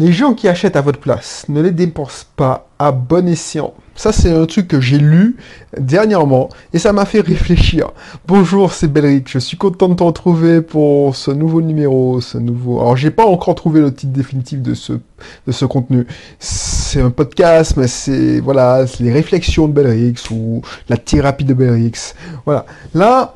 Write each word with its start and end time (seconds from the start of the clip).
Les 0.00 0.12
gens 0.12 0.32
qui 0.32 0.46
achètent 0.46 0.76
à 0.76 0.80
votre 0.80 1.00
place 1.00 1.44
ne 1.48 1.60
les 1.60 1.72
dépensent 1.72 2.26
pas 2.36 2.68
à 2.78 2.92
bon 2.92 3.26
escient. 3.26 3.74
Ça, 3.96 4.12
c'est 4.12 4.32
un 4.32 4.46
truc 4.46 4.68
que 4.68 4.80
j'ai 4.80 4.98
lu 4.98 5.34
dernièrement 5.76 6.50
et 6.72 6.78
ça 6.78 6.92
m'a 6.92 7.04
fait 7.04 7.20
réfléchir. 7.20 7.90
Bonjour, 8.28 8.72
c'est 8.72 8.86
Belric. 8.86 9.28
Je 9.28 9.40
suis 9.40 9.56
content 9.56 9.88
de 9.88 9.94
te 9.94 10.04
retrouver 10.04 10.62
pour 10.62 11.16
ce 11.16 11.32
nouveau 11.32 11.60
numéro, 11.62 12.20
ce 12.20 12.38
nouveau. 12.38 12.78
Alors, 12.78 12.96
j'ai 12.96 13.10
pas 13.10 13.26
encore 13.26 13.56
trouvé 13.56 13.80
le 13.80 13.92
titre 13.92 14.12
définitif 14.12 14.62
de 14.62 14.74
ce 14.74 15.64
contenu. 15.64 16.06
C'est 16.38 17.00
un 17.00 17.10
podcast, 17.10 17.74
mais 17.76 17.88
c'est 17.88 18.38
voilà, 18.38 18.86
c'est 18.86 19.02
les 19.02 19.12
réflexions 19.12 19.66
de 19.66 19.72
Belrix 19.72 20.30
ou 20.30 20.62
la 20.88 20.96
thérapie 20.96 21.44
de 21.44 21.54
Belrix. 21.54 22.14
Voilà. 22.46 22.66
Là, 22.94 23.34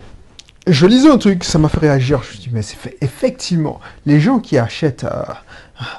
je 0.69 0.87
lisais 0.87 1.11
un 1.11 1.19
truc, 1.19 1.43
ça 1.43 1.59
m'a 1.59 1.69
fait 1.69 1.81
réagir. 1.81 2.23
Je 2.23 2.29
me 2.29 2.33
suis 2.35 2.39
dit, 2.39 2.51
mais 2.53 2.63
c'est 2.63 2.77
fait. 2.77 2.97
Effectivement, 3.01 3.81
les 4.07 4.21
gens 4.21 4.39
qui 4.39 4.59
achètent 4.59 5.03
à, 5.03 5.43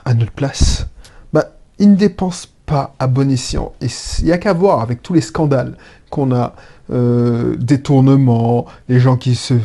à 0.06 0.14
notre 0.14 0.32
place, 0.32 0.88
bah, 1.32 1.50
ils 1.80 1.92
ne 1.92 1.96
dépensent 1.96 2.48
pas 2.66 2.96
à 3.00 3.08
bon 3.08 3.32
escient. 3.32 3.74
Il 3.82 4.26
n'y 4.26 4.32
a 4.32 4.38
qu'à 4.38 4.54
voir 4.54 4.82
avec 4.82 5.02
tous 5.02 5.14
les 5.14 5.22
scandales 5.22 5.78
qu'on 6.10 6.34
a, 6.34 6.56
euh, 6.92 7.56
détournements, 7.58 8.66
les 8.90 9.00
gens 9.00 9.18
qui 9.18 9.36
se 9.36 9.56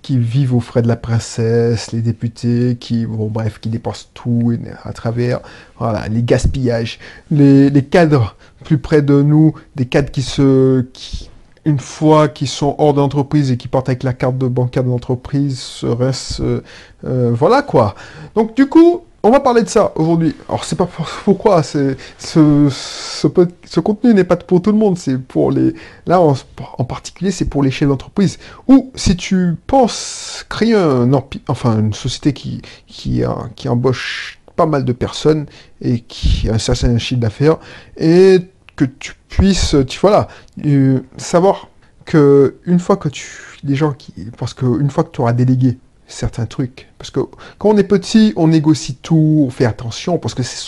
qui 0.00 0.16
vivent 0.18 0.54
aux 0.54 0.60
frais 0.60 0.80
de 0.80 0.88
la 0.88 0.96
princesse, 0.96 1.92
les 1.92 2.00
députés 2.00 2.76
qui, 2.80 3.04
bon 3.04 3.28
bref, 3.28 3.58
qui 3.60 3.68
dépensent 3.68 4.06
tout 4.14 4.56
à 4.84 4.92
travers, 4.92 5.40
voilà, 5.78 6.08
les 6.08 6.22
gaspillages, 6.22 6.98
les, 7.30 7.68
les 7.68 7.84
cadres 7.84 8.36
plus 8.64 8.78
près 8.78 9.02
de 9.02 9.20
nous, 9.20 9.54
des 9.76 9.86
cadres 9.86 10.10
qui 10.10 10.22
se, 10.22 10.82
qui, 10.92 11.30
une 11.64 11.78
fois 11.78 12.28
qu'ils 12.28 12.48
sont 12.48 12.74
hors 12.78 12.94
d'entreprise 12.94 13.50
et 13.50 13.56
qui 13.56 13.68
partent 13.68 13.88
avec 13.88 14.02
la 14.02 14.12
carte 14.12 14.38
de 14.38 14.48
bancaire 14.48 14.84
de 14.84 14.88
l'entreprise, 14.88 15.80
euh, 15.84 16.60
euh, 17.04 17.30
voilà 17.32 17.62
quoi. 17.62 17.94
Donc 18.34 18.56
du 18.56 18.66
coup, 18.66 19.02
on 19.22 19.30
va 19.30 19.40
parler 19.40 19.62
de 19.62 19.68
ça 19.68 19.92
aujourd'hui. 19.94 20.34
Alors 20.48 20.64
c'est 20.64 20.76
pas 20.76 20.88
pourquoi 21.24 21.62
ce, 21.62 21.96
ce, 22.18 22.68
ce, 22.70 23.80
contenu 23.80 24.14
n'est 24.14 24.24
pas 24.24 24.36
pour 24.36 24.62
tout 24.62 24.72
le 24.72 24.78
monde, 24.78 24.98
c'est 24.98 25.18
pour 25.18 25.52
les 25.52 25.74
là 26.06 26.20
en, 26.20 26.84
particulier 26.84 27.30
c'est 27.30 27.44
pour 27.44 27.62
les 27.62 27.70
chefs 27.70 27.88
d'entreprise. 27.88 28.38
Ou 28.68 28.90
si 28.94 29.16
tu 29.16 29.56
penses 29.66 30.44
créer 30.48 30.74
un 30.74 31.10
enfin 31.48 31.78
une 31.78 31.94
société 31.94 32.32
qui 32.32 32.62
qui, 32.86 33.22
qui 33.54 33.68
embauche 33.68 34.40
pas 34.56 34.66
mal 34.66 34.84
de 34.84 34.92
personnes 34.92 35.46
et 35.80 36.00
qui 36.00 36.48
a 36.48 36.54
un 36.54 36.98
chiffre 36.98 37.20
d'affaires 37.20 37.58
et 37.96 38.40
que 38.76 38.84
tu 38.84 39.14
puisses 39.28 39.76
tu 39.86 39.98
voilà 40.00 40.28
euh, 40.66 41.00
savoir 41.16 41.68
que 42.04 42.56
une 42.64 42.78
fois 42.78 42.96
que 42.96 43.08
tu 43.08 43.26
les 43.64 43.76
gens 43.76 43.92
qui 43.92 44.12
parce 44.36 44.54
que 44.54 44.66
une 44.80 44.90
fois 44.90 45.04
que 45.04 45.10
tu 45.10 45.20
auras 45.20 45.32
délégué 45.32 45.78
certains 46.06 46.46
trucs. 46.46 46.88
Parce 46.98 47.10
que 47.10 47.20
quand 47.58 47.70
on 47.70 47.76
est 47.76 47.84
petit, 47.84 48.32
on 48.36 48.48
négocie 48.48 48.96
tout, 48.96 49.44
on 49.46 49.50
fait 49.50 49.64
attention, 49.64 50.18
parce 50.18 50.34
que 50.34 50.42
c'est 50.42 50.62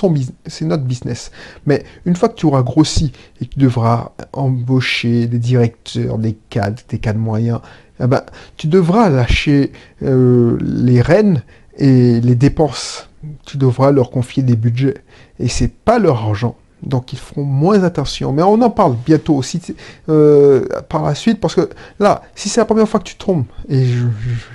c'est 0.47 0.65
notre 0.65 0.85
business. 0.85 1.31
Mais 1.67 1.85
une 2.07 2.17
fois 2.17 2.29
que 2.29 2.35
tu 2.35 2.47
auras 2.47 2.63
grossi 2.63 3.13
et 3.41 3.47
que 3.47 3.55
tu 3.55 3.59
devras 3.59 4.13
embaucher 4.33 5.27
des 5.27 5.39
directeurs, 5.39 6.19
des 6.19 6.37
cadres, 6.51 6.83
des 6.89 6.99
cadres 6.99 7.21
moyens, 7.21 7.61
eh 8.01 8.07
ben, 8.07 8.23
tu 8.57 8.67
devras 8.67 9.09
lâcher 9.09 9.73
euh, 10.03 10.59
les 10.61 11.01
rênes 11.01 11.43
et 11.79 12.21
les 12.21 12.35
dépenses. 12.35 13.09
Tu 13.47 13.57
devras 13.57 13.91
leur 13.91 14.11
confier 14.11 14.43
des 14.43 14.57
budgets. 14.57 15.03
Et 15.39 15.49
c'est 15.49 15.73
pas 15.73 15.99
leur 15.99 16.19
argent 16.25 16.57
donc 16.87 17.13
ils 17.13 17.19
feront 17.19 17.45
moins 17.45 17.83
attention. 17.83 18.33
Mais 18.33 18.43
on 18.43 18.61
en 18.61 18.71
parle 18.71 18.97
bientôt 19.05 19.35
aussi 19.35 19.61
euh, 20.09 20.67
par 20.89 21.03
la 21.03 21.15
suite, 21.15 21.41
parce 21.41 21.55
que 21.55 21.69
là, 21.99 22.23
si 22.35 22.49
c'est 22.49 22.61
la 22.61 22.65
première 22.65 22.89
fois 22.89 23.01
que 23.01 23.05
tu 23.05 23.17
tombes, 23.17 23.45
et 23.69 23.87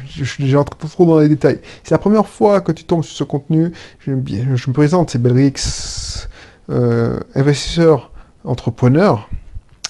je, 0.08 0.24
suis 0.24 0.44
déjà 0.44 0.64
trop 0.64 1.06
dans 1.06 1.20
les 1.20 1.30
détails, 1.30 1.60
c'est 1.84 1.94
la 1.94 2.00
première 2.00 2.28
fois 2.28 2.62
que 2.62 2.72
tu 2.72 2.84
tombes 2.84 3.04
sur 3.04 3.16
ce 3.16 3.24
contenu, 3.24 3.72
je, 4.00 4.12
me 4.12 4.72
présente, 4.74 5.12
c'est 5.12 5.22
Belrix, 5.22 6.28
euh, 6.70 7.20
investisseur, 7.36 8.12
entrepreneur, 8.44 9.30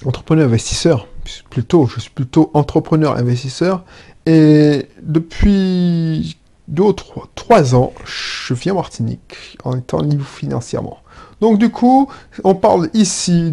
entrepreneur, 0.04 0.46
investisseur, 0.46 1.06
plutôt, 1.50 1.86
je 1.86 2.00
suis 2.00 2.10
plutôt 2.10 2.50
entrepreneur, 2.54 3.16
investisseur, 3.16 3.84
et 4.26 4.86
depuis 5.02 6.38
deux 6.68 6.84
ou 6.84 6.92
trois, 6.92 7.28
trois 7.34 7.74
ans, 7.74 7.92
je 8.04 8.54
viens 8.54 8.72
en 8.72 8.76
Martinique 8.76 9.58
en 9.64 9.76
étant 9.76 10.00
libre 10.00 10.24
financièrement. 10.24 10.98
Donc 11.40 11.58
du 11.58 11.70
coup, 11.70 12.08
on 12.44 12.54
parle 12.54 12.88
ici 12.94 13.52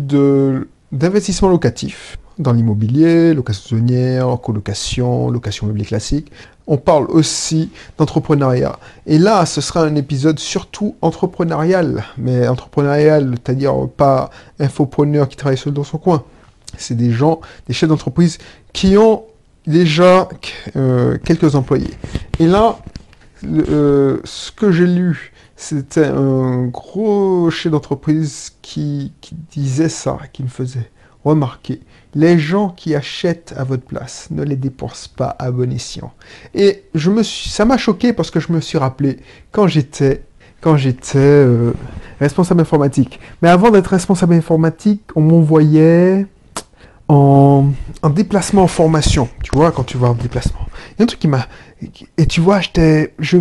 d'investissement 0.91 1.49
locatif 1.49 2.17
dans 2.39 2.53
l'immobilier, 2.53 3.33
location 3.33 3.63
saisonnière, 3.63 4.37
colocation, 4.41 5.31
location 5.31 5.67
meublée 5.67 5.85
classique. 5.85 6.31
On 6.67 6.77
parle 6.77 7.05
aussi 7.09 7.71
d'entrepreneuriat. 7.97 8.77
Et 9.05 9.17
là, 9.17 9.45
ce 9.45 9.61
sera 9.61 9.83
un 9.83 9.95
épisode 9.95 10.37
surtout 10.37 10.95
entrepreneurial, 11.01 12.03
mais 12.17 12.47
entrepreneurial, 12.47 13.35
c'est-à-dire 13.43 13.73
pas 13.95 14.29
infopreneur 14.59 15.29
qui 15.29 15.37
travaille 15.37 15.57
seul 15.57 15.73
dans 15.73 15.85
son 15.85 15.97
coin. 15.97 16.23
C'est 16.77 16.97
des 16.97 17.11
gens, 17.11 17.39
des 17.67 17.73
chefs 17.73 17.89
d'entreprise 17.89 18.37
qui 18.73 18.97
ont 18.97 19.23
déjà 19.65 20.27
euh, 20.75 21.17
quelques 21.23 21.55
employés. 21.55 21.93
Et 22.39 22.47
là, 22.47 22.77
euh, 23.45 24.19
ce 24.25 24.51
que 24.51 24.71
j'ai 24.71 24.87
lu 24.87 25.31
c'était 25.57 26.05
un 26.05 26.67
gros 26.67 27.49
chef 27.49 27.71
d'entreprise 27.71 28.51
qui, 28.61 29.11
disait 29.51 29.89
ça, 29.89 30.19
qui 30.31 30.43
me 30.43 30.47
faisait 30.47 30.91
remarquer. 31.25 31.81
Les 32.13 32.37
gens 32.37 32.69
qui 32.69 32.93
achètent 32.93 33.55
à 33.57 33.63
votre 33.63 33.83
place 33.83 34.29
ne 34.29 34.43
les 34.43 34.55
dépensent 34.55 35.09
pas 35.15 35.35
à 35.39 35.49
bon 35.49 35.73
escient. 35.73 36.13
Et 36.53 36.83
je 36.93 37.09
me 37.09 37.23
suis, 37.23 37.49
ça 37.49 37.65
m'a 37.65 37.77
choqué 37.77 38.13
parce 38.13 38.29
que 38.29 38.39
je 38.39 38.53
me 38.53 38.61
suis 38.61 38.77
rappelé 38.77 39.17
quand 39.51 39.67
j'étais 39.67 40.23
quand 40.61 40.77
j'étais 40.77 41.17
euh, 41.17 41.73
responsable 42.19 42.61
informatique. 42.61 43.19
Mais 43.41 43.49
avant 43.49 43.71
d'être 43.71 43.87
responsable 43.87 44.35
informatique, 44.35 45.01
on 45.15 45.21
m'envoyait 45.21 46.27
en, 47.07 47.71
en, 48.01 48.09
déplacement 48.09 48.63
en 48.63 48.67
formation. 48.67 49.27
Tu 49.43 49.51
vois, 49.53 49.71
quand 49.71 49.83
tu 49.83 49.97
vas 49.97 50.09
en 50.09 50.13
déplacement. 50.13 50.61
Il 50.91 50.99
y 50.99 51.01
a 51.01 51.03
un 51.03 51.07
truc 51.07 51.19
qui 51.19 51.27
m'a... 51.27 51.47
Et 52.17 52.25
tu 52.25 52.41
vois, 52.41 52.59
j'étais... 52.59 53.13
Je, 53.19 53.37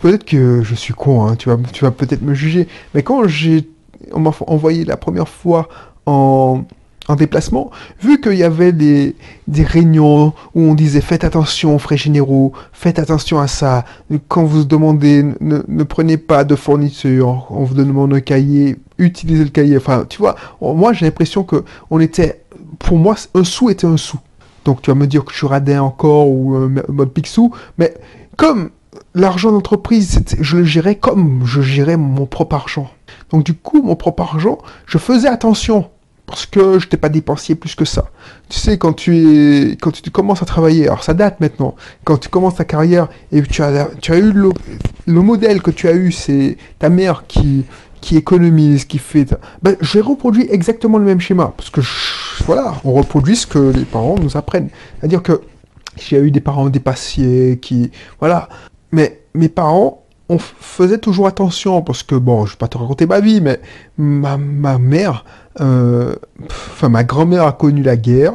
peut-être 0.00 0.24
que 0.24 0.62
je 0.62 0.74
suis 0.74 0.94
con, 0.94 1.26
hein, 1.26 1.36
tu 1.36 1.48
vas, 1.48 1.56
tu 1.72 1.84
vas 1.84 1.90
peut-être 1.90 2.22
me 2.22 2.34
juger, 2.34 2.68
mais 2.94 3.02
quand 3.02 3.26
j'ai, 3.26 3.68
on 4.12 4.20
m'a 4.20 4.30
envoyé 4.46 4.84
la 4.84 4.96
première 4.96 5.28
fois 5.28 5.68
en, 6.06 6.62
en 7.08 7.16
déplacement, 7.16 7.70
vu 8.00 8.20
qu'il 8.20 8.34
y 8.34 8.44
avait 8.44 8.72
des, 8.72 9.16
des 9.46 9.64
réunions 9.64 10.32
où 10.54 10.60
on 10.60 10.74
disait 10.74 11.00
faites 11.00 11.24
attention 11.24 11.78
frais 11.78 11.96
généraux, 11.96 12.52
faites 12.72 12.98
attention 12.98 13.40
à 13.40 13.48
ça, 13.48 13.84
quand 14.28 14.44
vous 14.44 14.64
demandez, 14.64 15.24
ne, 15.40 15.62
ne 15.66 15.82
prenez 15.84 16.16
pas 16.18 16.44
de 16.44 16.54
fourniture, 16.54 17.46
on 17.50 17.64
vous 17.64 17.74
demande 17.74 18.14
un 18.14 18.20
cahier, 18.20 18.76
utilisez 18.98 19.44
le 19.44 19.50
cahier, 19.50 19.76
enfin, 19.76 20.04
tu 20.08 20.18
vois, 20.18 20.36
moi 20.60 20.92
j'ai 20.92 21.06
l'impression 21.06 21.42
que 21.42 21.64
on 21.90 21.98
était, 21.98 22.42
pour 22.78 22.98
moi, 22.98 23.16
un 23.34 23.44
sou 23.44 23.70
était 23.70 23.86
un 23.86 23.96
sou. 23.96 24.18
Donc 24.64 24.82
tu 24.82 24.90
vas 24.90 24.94
me 24.94 25.06
dire 25.06 25.24
que 25.24 25.32
je 25.32 25.38
suis 25.38 25.46
radin 25.46 25.80
encore 25.80 26.28
ou 26.28 26.54
euh, 26.54 26.82
mode 26.88 27.10
pixou, 27.10 27.54
mais 27.78 27.94
comme 28.36 28.70
l'argent 29.14 29.52
d'entreprise, 29.52 30.24
je 30.40 30.56
le 30.56 30.64
gérais 30.64 30.96
comme 30.96 31.42
je 31.44 31.60
gérais 31.60 31.96
mon 31.96 32.26
propre 32.26 32.56
argent. 32.56 32.90
Donc 33.30 33.44
du 33.44 33.54
coup, 33.54 33.82
mon 33.82 33.96
propre 33.96 34.22
argent, 34.22 34.58
je 34.86 34.98
faisais 34.98 35.28
attention 35.28 35.90
parce 36.28 36.44
que 36.44 36.78
je 36.78 36.84
n'étais 36.84 36.98
pas 36.98 37.08
dépensier 37.08 37.54
plus 37.54 37.74
que 37.74 37.86
ça. 37.86 38.10
Tu 38.50 38.58
sais, 38.58 38.76
quand 38.76 38.92
tu 38.92 39.76
quand 39.80 39.90
tu 39.90 40.10
commences 40.10 40.42
à 40.42 40.46
travailler, 40.46 40.86
alors 40.86 41.02
ça 41.02 41.14
date 41.14 41.40
maintenant, 41.40 41.74
quand 42.04 42.18
tu 42.18 42.28
commences 42.28 42.56
ta 42.56 42.64
carrière 42.64 43.08
et 43.32 43.42
tu 43.42 43.62
as, 43.62 43.88
tu 44.00 44.12
as 44.12 44.18
eu 44.18 44.32
le, 44.32 44.52
modèle 45.06 45.62
que 45.62 45.70
tu 45.70 45.88
as 45.88 45.94
eu, 45.94 46.12
c'est 46.12 46.58
ta 46.78 46.90
mère 46.90 47.24
qui, 47.26 47.64
économise, 48.12 48.84
qui 48.84 48.98
fait. 48.98 49.34
Ben, 49.62 49.76
j'ai 49.80 50.02
reproduit 50.02 50.46
exactement 50.50 50.98
le 50.98 51.04
même 51.04 51.20
schéma 51.20 51.52
parce 51.56 51.70
que 51.70 51.80
voilà, 52.44 52.74
on 52.84 52.92
reproduit 52.92 53.36
ce 53.36 53.46
que 53.46 53.58
les 53.58 53.84
parents 53.84 54.16
nous 54.20 54.36
apprennent. 54.36 54.68
C'est-à-dire 55.00 55.22
que 55.22 55.40
j'ai 55.98 56.18
eu 56.18 56.30
des 56.30 56.40
parents 56.40 56.68
dépassiers 56.68 57.58
qui, 57.60 57.90
voilà, 58.20 58.48
mais 58.92 59.22
mes 59.34 59.48
parents, 59.48 60.04
on 60.28 60.38
faisait 60.38 60.98
toujours 60.98 61.26
attention, 61.26 61.82
parce 61.82 62.02
que, 62.02 62.14
bon, 62.14 62.46
je 62.46 62.52
vais 62.52 62.58
pas 62.58 62.68
te 62.68 62.76
raconter 62.76 63.06
ma 63.06 63.20
vie, 63.20 63.40
mais 63.40 63.60
ma, 63.96 64.36
ma 64.36 64.78
mère, 64.78 65.24
euh, 65.60 66.14
enfin, 66.44 66.88
ma 66.88 67.04
grand-mère 67.04 67.44
a 67.44 67.52
connu 67.52 67.82
la 67.82 67.96
guerre, 67.96 68.34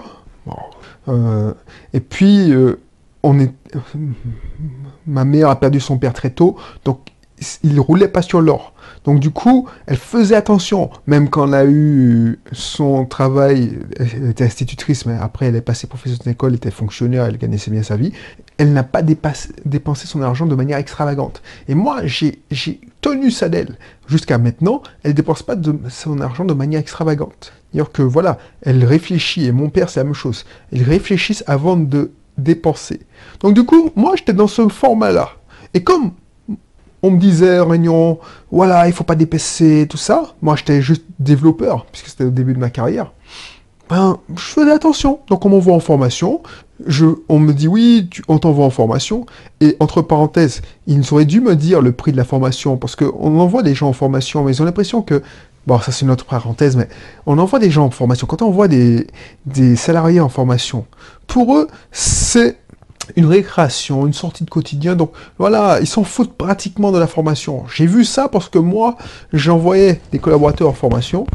euh, 1.10 1.54
et 1.94 2.00
puis, 2.00 2.52
euh, 2.52 2.80
on 3.24 3.40
est, 3.40 3.54
ma 5.06 5.26
mère 5.26 5.50
a 5.50 5.60
perdu 5.60 5.80
son 5.80 5.98
père 5.98 6.14
très 6.14 6.30
tôt, 6.30 6.58
donc 6.84 7.00
il 7.64 7.80
roulait 7.80 8.08
pas 8.08 8.22
sur 8.22 8.42
l'or. 8.42 8.74
Donc 9.04 9.20
du 9.20 9.32
coup, 9.32 9.68
elle 9.86 9.98
faisait 9.98 10.36
attention, 10.36 10.90
même 11.08 11.30
quand 11.30 11.48
elle 11.48 11.54
a 11.54 11.66
eu 11.66 12.40
son 12.52 13.06
travail, 13.06 13.80
elle 14.00 14.30
était 14.30 14.46
institutrice, 14.46 15.06
mais 15.06 15.16
après 15.20 15.48
elle 15.48 15.56
est 15.56 15.62
passée 15.62 15.88
professeure 15.88 16.20
d'école, 16.20 16.52
elle 16.52 16.58
était 16.58 16.72
fonctionnaire, 16.72 17.26
elle 17.26 17.38
gagnait 17.38 17.58
bien 17.68 17.84
sa 17.84 17.98
vie, 17.98 18.14
elle 18.58 18.74
n'a 18.74 18.84
pas 18.84 19.02
dépensé 19.02 20.08
son 20.08 20.22
argent 20.22 20.46
de 20.46 20.56
manière 20.56 20.78
extravagante. 20.78 21.42
Et 21.68 21.76
moi, 21.76 22.02
j'ai 22.06 22.42
tenu 23.02 23.32
ça 23.32 23.50
d'elle. 23.50 23.78
Jusqu'à 24.08 24.38
maintenant, 24.38 24.82
elle 25.04 25.12
ne 25.12 25.16
dépense 25.16 25.44
pas 25.44 25.56
son 25.90 26.22
argent 26.22 26.46
de 26.46 26.54
manière 26.54 26.80
extravagante. 26.80 27.54
C'est-à-dire 27.72 27.92
que 27.92 28.02
voilà, 28.04 28.38
elle 28.62 28.86
réfléchit, 28.86 29.46
et 29.46 29.52
mon 29.52 29.70
père 29.70 29.90
c'est 29.90 30.00
la 30.00 30.04
même 30.04 30.14
chose, 30.14 30.46
ils 30.72 30.84
réfléchissent 30.84 31.44
avant 31.48 31.76
de 31.76 32.12
dépenser. 32.38 33.02
Donc 33.40 33.56
du 33.56 33.66
coup, 33.66 33.92
moi 33.96 34.16
j'étais 34.16 34.34
dans 34.34 34.48
ce 34.48 34.68
format-là. 34.68 35.30
Et 35.74 35.84
comme 35.84 36.12
on 37.02 37.12
me 37.12 37.20
disait 37.20 37.60
réunion, 37.60 38.20
voilà, 38.52 38.88
il 38.88 38.94
faut 38.94 39.04
pas 39.04 39.16
dépasser 39.16 39.88
tout 39.90 39.98
ça. 39.98 40.36
Moi, 40.42 40.56
j'étais 40.56 40.82
juste 40.82 41.04
développeur, 41.20 41.86
puisque 41.88 42.08
c'était 42.08 42.24
au 42.24 42.30
début 42.30 42.54
de 42.54 42.60
ma 42.60 42.70
carrière. 42.70 43.12
Ben, 43.94 44.18
je 44.36 44.42
faisais 44.42 44.72
attention. 44.72 45.20
Donc, 45.30 45.46
on 45.46 45.50
m'envoie 45.50 45.76
en 45.76 45.80
formation. 45.80 46.42
On 47.30 47.38
me 47.38 47.54
dit, 47.54 47.68
oui, 47.68 48.10
on 48.28 48.40
t'envoie 48.40 48.66
en 48.66 48.72
formation. 48.72 49.28
Et 49.62 49.78
entre 49.80 50.02
parenthèses, 50.02 50.64
ils 50.88 51.14
auraient 51.14 51.26
dû 51.26 51.42
me 51.42 51.56
dire 51.56 51.80
le 51.80 51.92
prix 51.92 52.12
de 52.12 52.18
la 52.18 52.24
formation, 52.24 52.76
parce 52.76 52.96
qu'on 52.96 53.40
envoie 53.40 53.62
des 53.62 53.76
gens 53.76 53.90
en 53.90 53.94
formation, 53.94 54.44
mais 54.44 54.54
ils 54.54 54.62
ont 54.64 54.66
l'impression 54.66 55.04
que 55.04 55.22
Bon, 55.66 55.80
ça 55.80 55.94
c'est 55.94 56.04
une 56.04 56.12
autre 56.12 56.26
parenthèse, 56.26 56.76
mais 56.76 56.90
on 57.26 57.38
envoie 57.38 57.58
des 57.58 57.72
gens 57.72 57.86
en 57.86 57.90
formation. 57.90 58.28
Quand 58.28 58.42
on 58.42 58.48
envoie 58.48 58.68
des, 58.68 59.08
des 59.46 59.78
salariés 59.78 60.20
en 60.20 60.28
formation, 60.28 60.86
pour 61.26 61.56
eux, 61.56 61.68
c'est 61.90 62.58
une 63.16 63.28
récréation, 63.28 64.06
une 64.06 64.12
sortie 64.12 64.44
de 64.44 64.50
quotidien. 64.50 64.96
Donc 64.96 65.14
voilà, 65.38 65.80
ils 65.80 65.88
s'en 65.88 66.04
foutent 66.04 66.34
pratiquement 66.34 66.92
de 66.92 67.00
la 67.00 67.08
formation. 67.08 67.64
J'ai 67.74 67.86
vu 67.86 68.04
ça 68.04 68.28
parce 68.28 68.50
que 68.50 68.60
moi, 68.60 68.98
j'envoyais 69.32 70.02
des 70.12 70.20
collaborateurs 70.20 70.68
en 70.68 70.74
formation. 70.74 71.26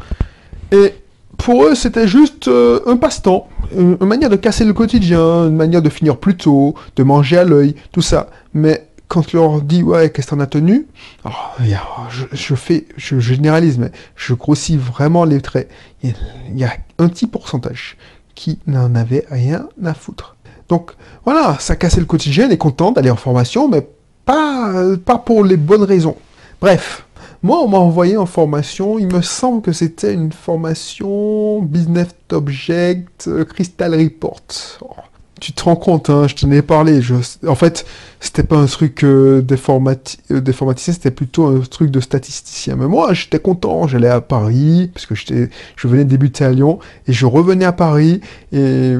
Et 0.72 0.93
pour 1.38 1.64
eux, 1.64 1.75
c'était 1.75 2.06
juste 2.06 2.49
euh, 2.49 2.81
un 2.87 2.96
passe-temps, 2.96 3.49
une, 3.75 3.96
manière 4.00 4.29
de 4.29 4.37
casser 4.37 4.64
le 4.64 4.75
quotidien, 4.75 5.46
une 5.46 5.56
manière 5.56 5.81
de 5.81 5.88
finir 5.88 6.19
plus 6.19 6.37
tôt, 6.37 6.75
de 6.96 7.02
manger 7.02 7.38
à 7.38 7.44
l'œil, 7.44 7.75
tout 7.93 8.02
ça. 8.02 8.29
Mais 8.52 8.88
quand 9.06 9.23
tu 9.23 9.37
leur 9.37 9.62
dis 9.62 9.82
ouais 9.82 10.11
qu'est-ce 10.11 10.26
que 10.26 10.35
t'en 10.35 10.40
as 10.40 10.46
tenu, 10.46 10.87
je, 12.32 12.55
fais, 12.55 12.87
je, 12.96 13.19
généralise, 13.19 13.79
mais 13.79 13.93
je 14.17 14.35
grossis 14.35 14.76
vraiment 14.76 15.25
les 15.25 15.40
traits. 15.40 15.70
Il 16.02 16.14
y 16.55 16.64
a 16.64 16.73
un 16.99 17.08
petit 17.08 17.26
pourcentage 17.26 17.96
qui 18.35 18.58
n'en 18.67 18.94
avait 18.94 19.25
rien 19.31 19.69
à 19.85 19.94
foutre. 19.94 20.37
Donc 20.69 20.93
voilà, 21.25 21.56
ça 21.61 21.76
cassait 21.76 22.00
le 22.00 22.06
quotidien, 22.06 22.46
elle 22.46 22.52
est 22.52 22.58
contente 22.58 22.96
d'aller 22.96 23.11
en 23.11 23.17
formation, 23.17 23.69
mais 23.69 23.88
pas, 24.26 24.75
pas 25.05 25.19
pour 25.19 25.44
les 25.44 25.56
bonnes 25.56 25.85
raisons. 25.85 26.17
Bref, 26.61 27.06
moi 27.43 27.62
on 27.62 27.69
m'a 27.69 27.79
envoyé 27.79 28.17
en 28.17 28.26
formation, 28.26 28.99
il 28.99 29.06
me 29.06 29.23
semble 29.23 29.62
que 29.62 29.73
c'était 29.73 30.12
une 30.12 30.32
formation 30.32 31.62
Business 31.62 32.08
Object 32.32 33.26
euh, 33.29 33.44
Crystal 33.44 33.94
Report. 33.94 34.43
Oh, 34.81 34.94
tu 35.40 35.52
te 35.52 35.62
rends 35.62 35.76
compte, 35.76 36.11
hein, 36.11 36.26
je 36.26 36.35
t'en 36.35 36.50
ai 36.50 36.62
parlé. 36.62 37.00
En 37.46 37.55
fait, 37.55 37.87
c'était 38.20 38.43
pas 38.43 38.56
un 38.56 38.67
truc 38.67 39.05
euh, 39.05 39.40
euh, 39.40 40.40
d'informaticien, 40.40 40.93
c'était 40.93 41.11
plutôt 41.11 41.46
un 41.46 41.61
truc 41.61 41.90
de 41.90 42.00
statisticien. 42.00 42.76
Mais 42.76 42.87
moi, 42.87 43.14
j'étais 43.14 43.38
content. 43.38 43.87
J'allais 43.87 44.08
à 44.08 44.20
Paris, 44.20 44.90
parce 44.93 45.06
que 45.06 45.14
je 45.14 45.88
venais 45.88 46.05
de 46.05 46.11
débuter 46.11 46.44
à 46.44 46.50
Lyon, 46.50 46.79
et 47.06 47.12
je 47.12 47.26
revenais 47.26 47.64
à 47.64 47.73
Paris, 47.73 48.20
et 48.52 48.94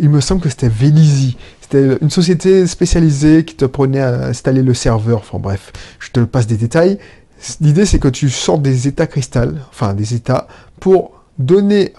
il 0.00 0.10
me 0.10 0.20
semble 0.20 0.40
que 0.40 0.48
c'était 0.48 0.68
Vélizy. 0.68 1.36
Une 1.74 2.10
société 2.10 2.66
spécialisée 2.66 3.44
qui 3.44 3.54
te 3.54 3.64
prenait 3.64 4.00
à 4.00 4.26
installer 4.26 4.62
le 4.62 4.74
serveur. 4.74 5.18
Enfin 5.18 5.38
bref, 5.38 5.72
je 5.98 6.10
te 6.10 6.20
passe 6.20 6.46
des 6.46 6.56
détails. 6.56 6.98
L'idée, 7.60 7.86
c'est 7.86 7.98
que 7.98 8.08
tu 8.08 8.30
sortes 8.30 8.62
des 8.62 8.86
états 8.86 9.06
cristal, 9.06 9.60
enfin 9.70 9.94
des 9.94 10.14
états, 10.14 10.46
pour 10.80 11.12
donner 11.38 11.92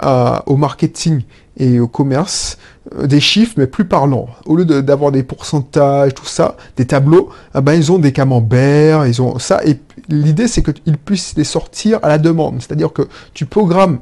au 0.45 0.57
marketing 0.57 1.23
et 1.57 1.79
au 1.79 1.87
commerce 1.87 2.57
euh, 2.95 3.07
des 3.07 3.19
chiffres, 3.19 3.53
mais 3.57 3.67
plus 3.67 3.85
parlants. 3.85 4.27
Au 4.45 4.55
lieu 4.55 4.65
d'avoir 4.65 5.11
des 5.11 5.23
pourcentages, 5.23 6.13
tout 6.13 6.25
ça, 6.25 6.57
des 6.77 6.85
tableaux, 6.85 7.29
eh 7.55 7.61
ben, 7.61 7.73
ils 7.73 7.91
ont 7.91 7.99
des 7.99 8.11
camemberts, 8.11 9.05
ils 9.05 9.21
ont 9.21 9.37
ça. 9.39 9.63
Et 9.65 9.79
l'idée, 10.09 10.47
c'est 10.47 10.63
qu'ils 10.63 10.97
puissent 10.97 11.35
les 11.37 11.43
sortir 11.43 11.99
à 12.01 12.09
la 12.09 12.17
demande. 12.17 12.61
C'est-à-dire 12.61 12.91
que 12.91 13.03
tu 13.33 13.45
programmes 13.45 13.99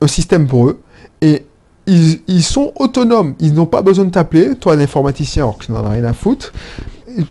un 0.00 0.06
système 0.06 0.46
pour 0.46 0.68
eux 0.68 0.80
et 1.20 1.44
sont 2.44 2.72
autonomes. 2.76 3.34
Ils 3.40 3.54
n'ont 3.54 3.66
pas 3.66 3.82
besoin 3.82 4.04
de 4.04 4.10
t'appeler, 4.10 4.54
toi 4.56 4.76
l'informaticien, 4.76 5.44
alors 5.44 5.58
que 5.58 5.66
tu 5.66 5.72
n'en 5.72 5.84
as 5.84 5.90
rien 5.90 6.04
à 6.04 6.12
foutre. 6.12 6.52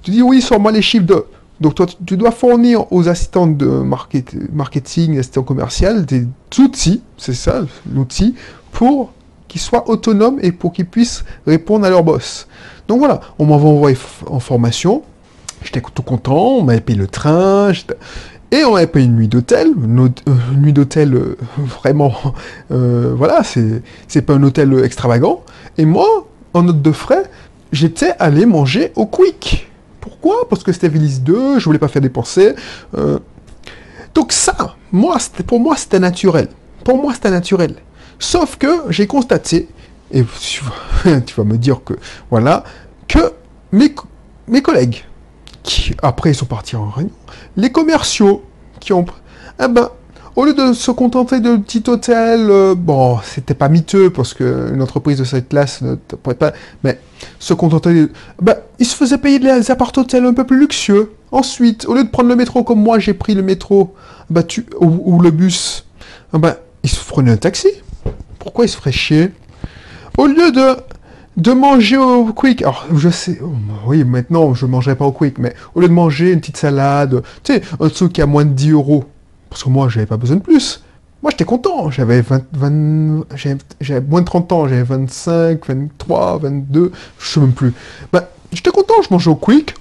tu 0.01 0.11
dis 0.11 0.21
oui, 0.21 0.41
sors-moi 0.41 0.71
les 0.71 0.81
chiffres 0.81 1.05
de 1.05 1.25
donc 1.61 1.75
toi, 1.75 1.85
tu 2.05 2.17
dois 2.17 2.31
fournir 2.31 2.91
aux 2.91 3.07
assistants 3.07 3.47
de 3.47 3.65
marketing, 3.65 5.17
assistants 5.17 5.43
commerciaux, 5.43 6.01
des 6.01 6.27
outils, 6.59 7.01
c'est 7.17 7.33
ça 7.33 7.61
l'outil, 7.89 8.35
pour 8.71 9.13
qu'ils 9.47 9.61
soient 9.61 9.89
autonomes 9.89 10.39
et 10.41 10.51
pour 10.51 10.73
qu'ils 10.73 10.87
puissent 10.87 11.23
répondre 11.47 11.85
à 11.85 11.89
leur 11.89 12.03
boss. 12.03 12.47
Donc 12.89 12.99
voilà, 12.99 13.21
on 13.39 13.49
envoyé 13.49 13.97
en 14.27 14.39
formation, 14.39 15.03
j'étais 15.63 15.81
tout 15.93 16.01
content, 16.01 16.57
on 16.57 16.63
m'avait 16.63 16.81
payé 16.81 16.99
le 16.99 17.07
train, 17.07 17.71
et 18.53 18.63
on 18.65 18.73
m'avait 18.73 18.85
payé 18.85 19.07
une 19.07 19.15
nuit 19.15 19.27
d'hôtel, 19.27 19.69
une, 19.75 20.11
nuit 20.61 20.73
d'hôtel 20.73 21.15
euh, 21.15 21.35
vraiment, 21.57 22.13
euh, 22.71 23.11
voilà, 23.17 23.41
c'est 23.43 24.21
pas 24.21 24.33
un 24.33 24.43
hôtel 24.43 24.79
extravagant. 24.83 25.43
Et 25.79 25.85
moi, 25.85 26.05
en 26.53 26.61
note 26.61 26.83
de 26.83 26.91
frais, 26.91 27.23
j'étais 27.71 28.13
allé 28.19 28.45
manger 28.45 28.91
au 28.95 29.07
Quick. 29.07 29.71
Pourquoi? 30.01 30.47
Parce 30.49 30.63
que 30.63 30.71
c'était 30.71 30.87
Villis 30.87 31.19
2, 31.21 31.57
je 31.57 31.65
voulais 31.65 31.79
pas 31.79 31.87
faire 31.87 32.03
dépenser. 32.03 32.53
Euh. 32.95 33.17
Donc 34.13 34.31
ça, 34.31 34.75
moi, 34.91 35.17
pour 35.47 35.59
moi, 35.59 35.75
c'était 35.75 35.99
naturel. 35.99 36.47
Pour 36.83 37.01
moi, 37.01 37.15
c'était 37.15 37.31
naturel. 37.31 37.73
Sauf 38.19 38.57
que 38.57 38.83
j'ai 38.89 39.07
constaté, 39.07 39.67
et 40.11 40.23
tu 40.39 40.63
vas, 41.35 41.43
me 41.43 41.57
dire 41.57 41.81
que, 41.83 41.95
voilà, 42.29 42.63
que 43.07 43.33
mes 43.71 44.61
collègues, 44.61 45.05
après 46.01 46.31
ils 46.31 46.35
sont 46.35 46.45
partis 46.45 46.75
en 46.75 46.89
réunion, 46.89 47.11
les 47.57 47.71
commerciaux 47.71 48.43
qui 48.79 48.93
ont... 48.93 49.05
Eh 49.63 49.67
ben, 49.67 49.89
au 50.35 50.45
lieu 50.45 50.53
de 50.53 50.73
se 50.73 50.89
contenter 50.89 51.39
d'un 51.39 51.59
petit 51.59 51.83
hôtel, 51.87 52.49
euh, 52.49 52.73
bon, 52.75 53.19
c'était 53.23 53.53
pas 53.53 53.69
miteux 53.69 54.09
parce 54.09 54.33
qu'une 54.33 54.81
entreprise 54.81 55.19
de 55.19 55.23
cette 55.23 55.49
classe 55.49 55.81
ne 55.83 55.93
pourrait 55.95 56.35
pas, 56.35 56.53
mais 56.83 56.99
se 57.37 57.53
contenter, 57.53 58.07
bah, 58.41 58.57
ils 58.79 58.85
se 58.85 58.95
faisaient 58.95 59.19
payer 59.19 59.37
des 59.37 59.69
appart-hôtels 59.69 60.25
un 60.25 60.33
peu 60.33 60.43
plus 60.43 60.59
luxueux. 60.59 61.11
Ensuite, 61.31 61.85
au 61.85 61.93
lieu 61.93 62.03
de 62.03 62.09
prendre 62.09 62.29
le 62.29 62.35
métro 62.35 62.63
comme 62.63 62.81
moi, 62.81 62.97
j'ai 62.97 63.13
pris 63.13 63.35
le 63.35 63.43
métro, 63.43 63.93
bah, 64.29 64.41
tu, 64.41 64.65
ou, 64.79 65.19
le 65.21 65.29
bus, 65.29 65.85
bah, 66.31 66.57
ils 66.81 66.89
se 66.89 67.03
prenaient 67.05 67.31
un 67.31 67.37
taxi. 67.37 67.69
Pourquoi 68.39 68.65
ils 68.65 68.69
se 68.69 68.77
feraient 68.77 68.91
chier? 68.91 69.31
Au 70.17 70.25
lieu 70.25 70.51
de 70.51 70.77
de 71.37 71.51
manger 71.51 71.97
au 71.97 72.25
quick. 72.33 72.61
Alors, 72.61 72.85
je 72.93 73.09
sais, 73.09 73.39
oh, 73.43 73.51
oui, 73.87 74.03
maintenant, 74.03 74.53
je 74.53 74.65
mangerai 74.65 74.95
pas 74.95 75.05
au 75.05 75.11
quick, 75.11 75.37
mais 75.37 75.53
au 75.75 75.81
lieu 75.81 75.87
de 75.87 75.93
manger 75.93 76.31
une 76.31 76.39
petite 76.39 76.57
salade, 76.57 77.23
tu 77.43 77.53
sais, 77.53 77.61
un 77.79 77.89
truc 77.89 78.19
a 78.19 78.25
moins 78.25 78.45
de 78.45 78.51
10 78.51 78.71
euros, 78.71 79.05
parce 79.49 79.63
que 79.63 79.69
moi, 79.69 79.89
j'avais 79.89 80.05
pas 80.05 80.17
besoin 80.17 80.37
de 80.37 80.41
plus. 80.41 80.83
Moi, 81.23 81.31
j'étais 81.31 81.45
content. 81.45 81.89
J'avais 81.89 82.21
20, 82.21 83.25
j'avais 83.79 84.01
moins 84.01 84.19
de 84.19 84.25
30 84.25 84.51
ans. 84.51 84.67
J'avais 84.67 84.83
25, 84.83 85.65
23, 85.65 86.39
22, 86.39 86.91
je 87.17 87.25
sais 87.25 87.39
même 87.39 87.53
plus. 87.53 87.73
Ben, 88.11 88.23
j'étais 88.51 88.71
content. 88.71 88.95
Je 89.01 89.07
mangeais 89.09 89.29
au 89.29 89.35
quick. 89.35 89.73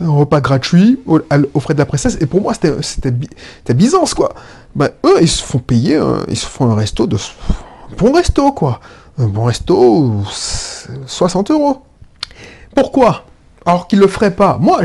Un 0.00 0.10
repas 0.10 0.40
gratuit, 0.40 0.98
au, 1.06 1.20
frais 1.60 1.74
de 1.74 1.78
la 1.78 1.86
princesse. 1.86 2.18
Et 2.20 2.26
pour 2.26 2.40
moi, 2.40 2.52
c'était, 2.52 2.74
c'était, 2.82 3.74
Byzance, 3.74 4.12
quoi. 4.12 4.34
Ben, 4.74 4.90
eux, 5.06 5.18
ils 5.20 5.28
se 5.28 5.42
font 5.42 5.60
payer, 5.60 6.00
ils 6.28 6.36
se 6.36 6.46
font 6.46 6.70
un 6.70 6.74
resto 6.74 7.06
de, 7.06 7.16
bon 7.96 8.12
resto, 8.12 8.52
quoi. 8.52 8.80
Un 9.18 9.26
bon 9.26 9.44
resto, 9.44 10.22
60 11.06 11.50
euros. 11.50 11.78
Pourquoi? 12.74 13.24
Alors 13.66 13.88
qu'il 13.88 13.98
le 13.98 14.06
ferait 14.06 14.34
pas. 14.34 14.58
Moi, 14.60 14.82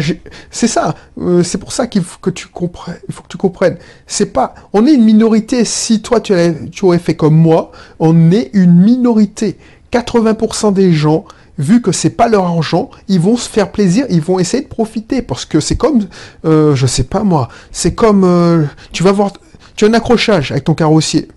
c'est 0.49 0.67
ça. 0.67 0.95
Euh, 1.21 1.43
c'est 1.43 1.59
pour 1.59 1.71
ça 1.71 1.85
qu'il 1.85 2.03
faut 2.03 2.17
que 2.19 2.31
tu 2.31 2.47
comprennes. 2.47 2.97
Il 3.07 3.13
faut 3.13 3.21
que 3.21 3.27
tu 3.27 3.37
comprennes. 3.37 3.77
C'est 4.07 4.33
pas. 4.33 4.55
On 4.73 4.87
est 4.87 4.93
une 4.93 5.03
minorité. 5.03 5.63
Si 5.65 6.01
toi 6.01 6.19
tu, 6.19 6.33
tu 6.71 6.85
aurais 6.85 6.97
fait 6.97 7.15
comme 7.15 7.35
moi, 7.35 7.71
on 7.99 8.31
est 8.31 8.49
une 8.53 8.73
minorité. 8.73 9.57
80% 9.91 10.73
des 10.73 10.91
gens, 10.91 11.25
vu 11.59 11.83
que 11.83 11.91
c'est 11.91 12.09
pas 12.09 12.27
leur 12.27 12.45
argent, 12.45 12.89
ils 13.07 13.19
vont 13.19 13.37
se 13.37 13.47
faire 13.47 13.71
plaisir, 13.71 14.05
ils 14.09 14.21
vont 14.21 14.39
essayer 14.39 14.63
de 14.63 14.67
profiter 14.67 15.21
parce 15.21 15.45
que 15.45 15.59
c'est 15.59 15.75
comme, 15.75 16.07
euh, 16.45 16.73
je 16.75 16.87
sais 16.87 17.03
pas 17.03 17.23
moi, 17.23 17.49
c'est 17.71 17.93
comme, 17.93 18.23
euh, 18.23 18.65
tu 18.91 19.03
vas 19.03 19.11
voir, 19.11 19.31
tu 19.75 19.85
as 19.85 19.87
un 19.87 19.93
accrochage 19.93 20.51
avec 20.51 20.63
ton 20.63 20.73
carrossier. 20.73 21.27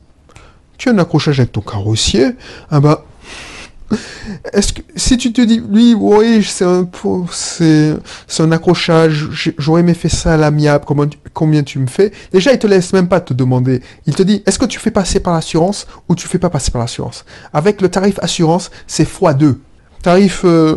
Tu 0.78 0.88
as 0.88 0.92
un 0.92 0.98
accrochage 0.98 1.40
avec 1.40 1.52
ton 1.52 1.60
carrossier, 1.60 2.32
ah 2.70 2.80
bah 2.80 3.04
est-ce 4.52 4.72
que 4.72 4.82
si 4.96 5.16
tu 5.16 5.32
te 5.32 5.40
dis, 5.40 5.62
oui, 5.70 5.94
oui, 5.96 6.42
c'est 6.42 6.64
un, 6.64 6.88
c'est, 7.30 7.96
un 8.40 8.52
accrochage, 8.52 9.28
j'aurais 9.58 9.82
aimé 9.82 9.94
faire 9.94 10.10
ça 10.10 10.34
à 10.34 10.36
l'amiable, 10.36 10.84
combien 11.32 11.62
tu 11.62 11.78
me 11.78 11.86
fais? 11.86 12.12
Déjà, 12.32 12.52
il 12.52 12.58
te 12.58 12.66
laisse 12.66 12.92
même 12.92 13.08
pas 13.08 13.20
te 13.20 13.32
demander. 13.32 13.82
Il 14.06 14.14
te 14.14 14.22
dit, 14.22 14.42
est-ce 14.46 14.58
que 14.58 14.64
tu 14.64 14.78
fais 14.78 14.90
passer 14.90 15.20
par 15.20 15.34
l'assurance 15.34 15.86
ou 16.08 16.14
tu 16.14 16.26
fais 16.26 16.38
pas 16.38 16.50
passer 16.50 16.70
par 16.70 16.80
l'assurance? 16.80 17.24
Avec 17.52 17.80
le 17.80 17.88
tarif 17.88 18.18
assurance, 18.20 18.70
c'est 18.86 19.08
x2. 19.08 19.56
Tarif 20.02 20.42
euh, 20.44 20.76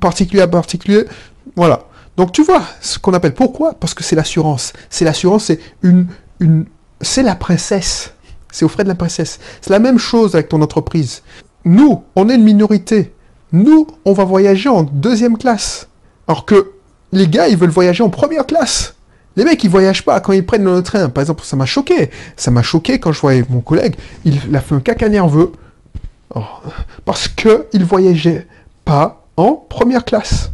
particulier 0.00 0.42
à 0.42 0.48
particulier, 0.48 1.04
voilà. 1.56 1.84
Donc 2.16 2.32
tu 2.32 2.42
vois 2.42 2.62
ce 2.80 2.98
qu'on 2.98 3.14
appelle 3.14 3.34
pourquoi? 3.34 3.74
Parce 3.74 3.94
que 3.94 4.04
c'est 4.04 4.16
l'assurance. 4.16 4.72
C'est 4.90 5.04
l'assurance, 5.04 5.44
c'est 5.44 5.60
une, 5.82 6.06
une, 6.40 6.66
c'est 7.00 7.22
la 7.22 7.34
princesse. 7.34 8.12
C'est 8.52 8.64
au 8.64 8.68
frais 8.68 8.84
de 8.84 8.88
la 8.88 8.94
princesse. 8.94 9.38
C'est 9.60 9.70
la 9.70 9.78
même 9.78 9.98
chose 9.98 10.34
avec 10.34 10.48
ton 10.48 10.62
entreprise. 10.62 11.22
Nous, 11.64 12.02
on 12.16 12.28
est 12.28 12.34
une 12.34 12.44
minorité. 12.44 13.12
Nous, 13.52 13.86
on 14.04 14.12
va 14.12 14.24
voyager 14.24 14.68
en 14.68 14.82
deuxième 14.82 15.36
classe. 15.36 15.88
Alors 16.26 16.44
que 16.44 16.72
les 17.12 17.28
gars, 17.28 17.48
ils 17.48 17.56
veulent 17.56 17.70
voyager 17.70 18.02
en 18.02 18.10
première 18.10 18.46
classe. 18.46 18.94
Les 19.36 19.44
mecs, 19.44 19.62
ils 19.62 19.70
voyagent 19.70 20.04
pas 20.04 20.20
quand 20.20 20.32
ils 20.32 20.44
prennent 20.44 20.64
le 20.64 20.82
train. 20.82 21.08
Par 21.08 21.22
exemple, 21.22 21.44
ça 21.44 21.56
m'a 21.56 21.66
choqué. 21.66 22.10
Ça 22.36 22.50
m'a 22.50 22.62
choqué 22.62 22.98
quand 22.98 23.12
je 23.12 23.20
voyais 23.20 23.44
mon 23.48 23.60
collègue. 23.60 23.96
Il 24.24 24.54
a 24.54 24.60
fait 24.60 24.74
un 24.74 24.80
caca 24.80 25.08
nerveux. 25.08 25.52
Oh, 26.34 26.42
parce 27.04 27.28
que 27.28 27.66
il 27.72 27.84
voyageait 27.84 28.46
pas 28.84 29.24
en 29.36 29.54
première 29.54 30.04
classe. 30.04 30.50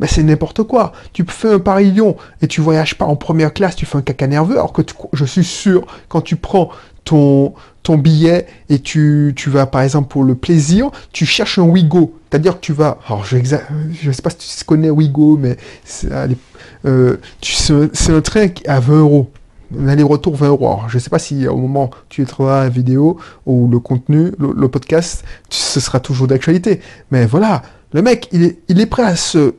Mais 0.00 0.06
c'est 0.06 0.22
n'importe 0.22 0.62
quoi. 0.62 0.92
Tu 1.12 1.24
fais 1.28 1.52
un 1.52 1.58
Paris-Lyon 1.58 2.16
et 2.40 2.48
tu 2.48 2.60
voyages 2.62 2.96
pas 2.96 3.04
en 3.04 3.16
première 3.16 3.52
classe, 3.52 3.76
tu 3.76 3.84
fais 3.84 3.98
un 3.98 4.02
caca 4.02 4.26
nerveux, 4.26 4.54
alors 4.54 4.72
que 4.72 4.80
je 5.12 5.24
suis 5.26 5.44
sûr, 5.44 5.86
quand 6.08 6.22
tu 6.22 6.36
prends 6.36 6.70
ton, 7.82 7.98
billet 7.98 8.46
et 8.68 8.78
tu, 8.78 9.32
tu 9.34 9.50
vas 9.50 9.66
par 9.66 9.82
exemple 9.82 10.08
pour 10.08 10.22
le 10.22 10.36
plaisir, 10.36 10.90
tu 11.12 11.26
cherches 11.26 11.58
un 11.58 11.64
Wigo. 11.64 12.14
C'est-à-dire 12.30 12.54
que 12.54 12.60
tu 12.60 12.72
vas, 12.72 12.98
alors 13.06 13.24
je 13.24 13.36
ne 13.36 14.12
sais 14.12 14.22
pas 14.22 14.30
si 14.30 14.58
tu 14.58 14.64
connais 14.64 14.90
Wigo, 14.90 15.36
mais 15.36 15.56
c'est 15.84 16.08
euh, 16.86 17.16
un 17.48 18.20
train 18.20 18.46
à 18.66 18.78
20 18.78 19.00
euros. 19.00 19.30
Un 19.76 19.88
aller-retour 19.88 20.36
20 20.36 20.48
euros. 20.48 20.78
je 20.88 20.96
ne 20.96 21.00
sais 21.00 21.10
pas 21.10 21.18
si 21.18 21.46
au 21.48 21.56
moment 21.56 21.90
tu 22.08 22.22
étreras 22.22 22.64
la 22.64 22.68
vidéo 22.68 23.18
ou 23.46 23.68
le 23.68 23.78
contenu, 23.80 24.32
le, 24.38 24.68
podcast, 24.68 25.24
ce 25.48 25.80
sera 25.80 25.98
toujours 25.98 26.28
d'actualité. 26.28 26.80
Mais 27.10 27.26
voilà, 27.26 27.62
le 27.92 28.02
mec, 28.02 28.28
il 28.32 28.44
est, 28.44 28.58
il 28.68 28.80
est 28.80 28.86
prêt 28.86 29.04
à 29.04 29.16
se 29.16 29.54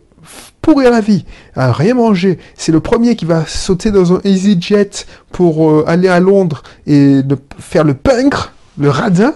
pourrir 0.62 0.92
la 0.92 1.02
vie, 1.02 1.26
à 1.56 1.72
rien 1.72 1.96
manger. 1.96 2.38
C'est 2.56 2.72
le 2.72 2.80
premier 2.80 3.16
qui 3.16 3.26
va 3.26 3.46
sauter 3.46 3.92
dans 3.92 4.14
un 4.14 4.22
EasyJet 4.24 4.92
pour 5.32 5.70
euh, 5.70 5.84
aller 5.88 6.08
à 6.08 6.20
Londres 6.20 6.64
et 6.88 7.22
faire 7.60 7.84
le 7.84 7.94
punk, 7.94 8.36
le 8.78 8.90
radin. 8.90 9.34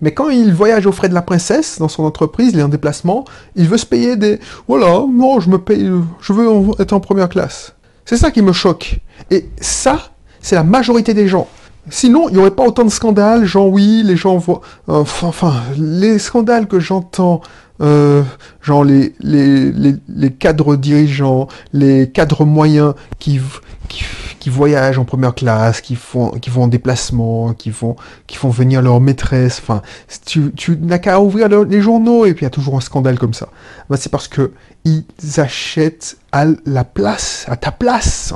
Mais 0.00 0.12
quand 0.12 0.30
il 0.30 0.54
voyage 0.54 0.86
aux 0.86 0.92
frais 0.92 1.10
de 1.10 1.14
la 1.14 1.22
princesse 1.22 1.78
dans 1.78 1.88
son 1.88 2.04
entreprise, 2.04 2.52
il 2.54 2.58
est 2.58 2.62
en 2.62 2.68
déplacement, 2.68 3.24
il 3.54 3.68
veut 3.68 3.76
se 3.76 3.84
payer 3.84 4.16
des... 4.16 4.40
Voilà, 4.66 5.04
non, 5.10 5.40
je 5.40 5.50
me 5.50 5.58
paye, 5.58 5.90
je 6.20 6.32
veux 6.32 6.48
être 6.78 6.94
en 6.94 7.00
première 7.00 7.28
classe. 7.28 7.74
C'est 8.06 8.16
ça 8.16 8.30
qui 8.30 8.40
me 8.40 8.52
choque. 8.52 8.98
Et 9.30 9.50
ça, 9.60 10.10
c'est 10.40 10.54
la 10.54 10.64
majorité 10.64 11.12
des 11.12 11.28
gens. 11.28 11.48
Sinon, 11.90 12.28
il 12.28 12.34
n'y 12.34 12.38
aurait 12.38 12.50
pas 12.50 12.64
autant 12.64 12.84
de 12.84 12.90
scandales, 12.90 13.44
genre 13.44 13.68
oui, 13.68 14.02
les 14.04 14.16
gens 14.16 14.36
voient... 14.38 14.62
Enfin, 14.88 15.54
les 15.76 16.18
scandales 16.18 16.66
que 16.66 16.80
j'entends 16.80 17.42
euh, 17.80 18.22
genre 18.60 18.84
les, 18.84 19.14
les, 19.20 19.72
les, 20.08 20.30
cadres 20.30 20.76
dirigeants, 20.76 21.48
les 21.72 22.10
cadres 22.10 22.44
moyens 22.44 22.94
qui, 23.18 23.40
qui, 23.88 24.50
voyagent 24.50 24.98
en 24.98 25.04
première 25.04 25.34
classe, 25.34 25.80
qui 25.80 25.96
font, 25.96 26.30
qui 26.30 26.50
vont 26.50 26.64
en 26.64 26.68
déplacement, 26.68 27.54
qui 27.54 27.70
font, 27.70 27.96
qui 28.26 28.36
font 28.36 28.50
venir 28.50 28.82
leur 28.82 29.00
maîtresse. 29.00 29.60
Enfin, 29.62 29.82
tu, 30.26 30.52
tu 30.52 30.76
n'as 30.78 30.98
qu'à 30.98 31.20
ouvrir 31.20 31.48
les 31.48 31.80
journaux 31.80 32.26
et 32.26 32.34
puis 32.34 32.42
il 32.42 32.46
y 32.46 32.46
a 32.46 32.50
toujours 32.50 32.76
un 32.76 32.80
scandale 32.80 33.18
comme 33.18 33.34
ça. 33.34 33.48
Bah, 33.88 33.96
c'est 33.98 34.10
parce 34.10 34.28
que 34.28 34.52
ils 34.84 35.04
achètent 35.36 36.16
à 36.32 36.46
la 36.66 36.84
place, 36.84 37.44
à 37.48 37.56
ta 37.56 37.70
place. 37.70 38.34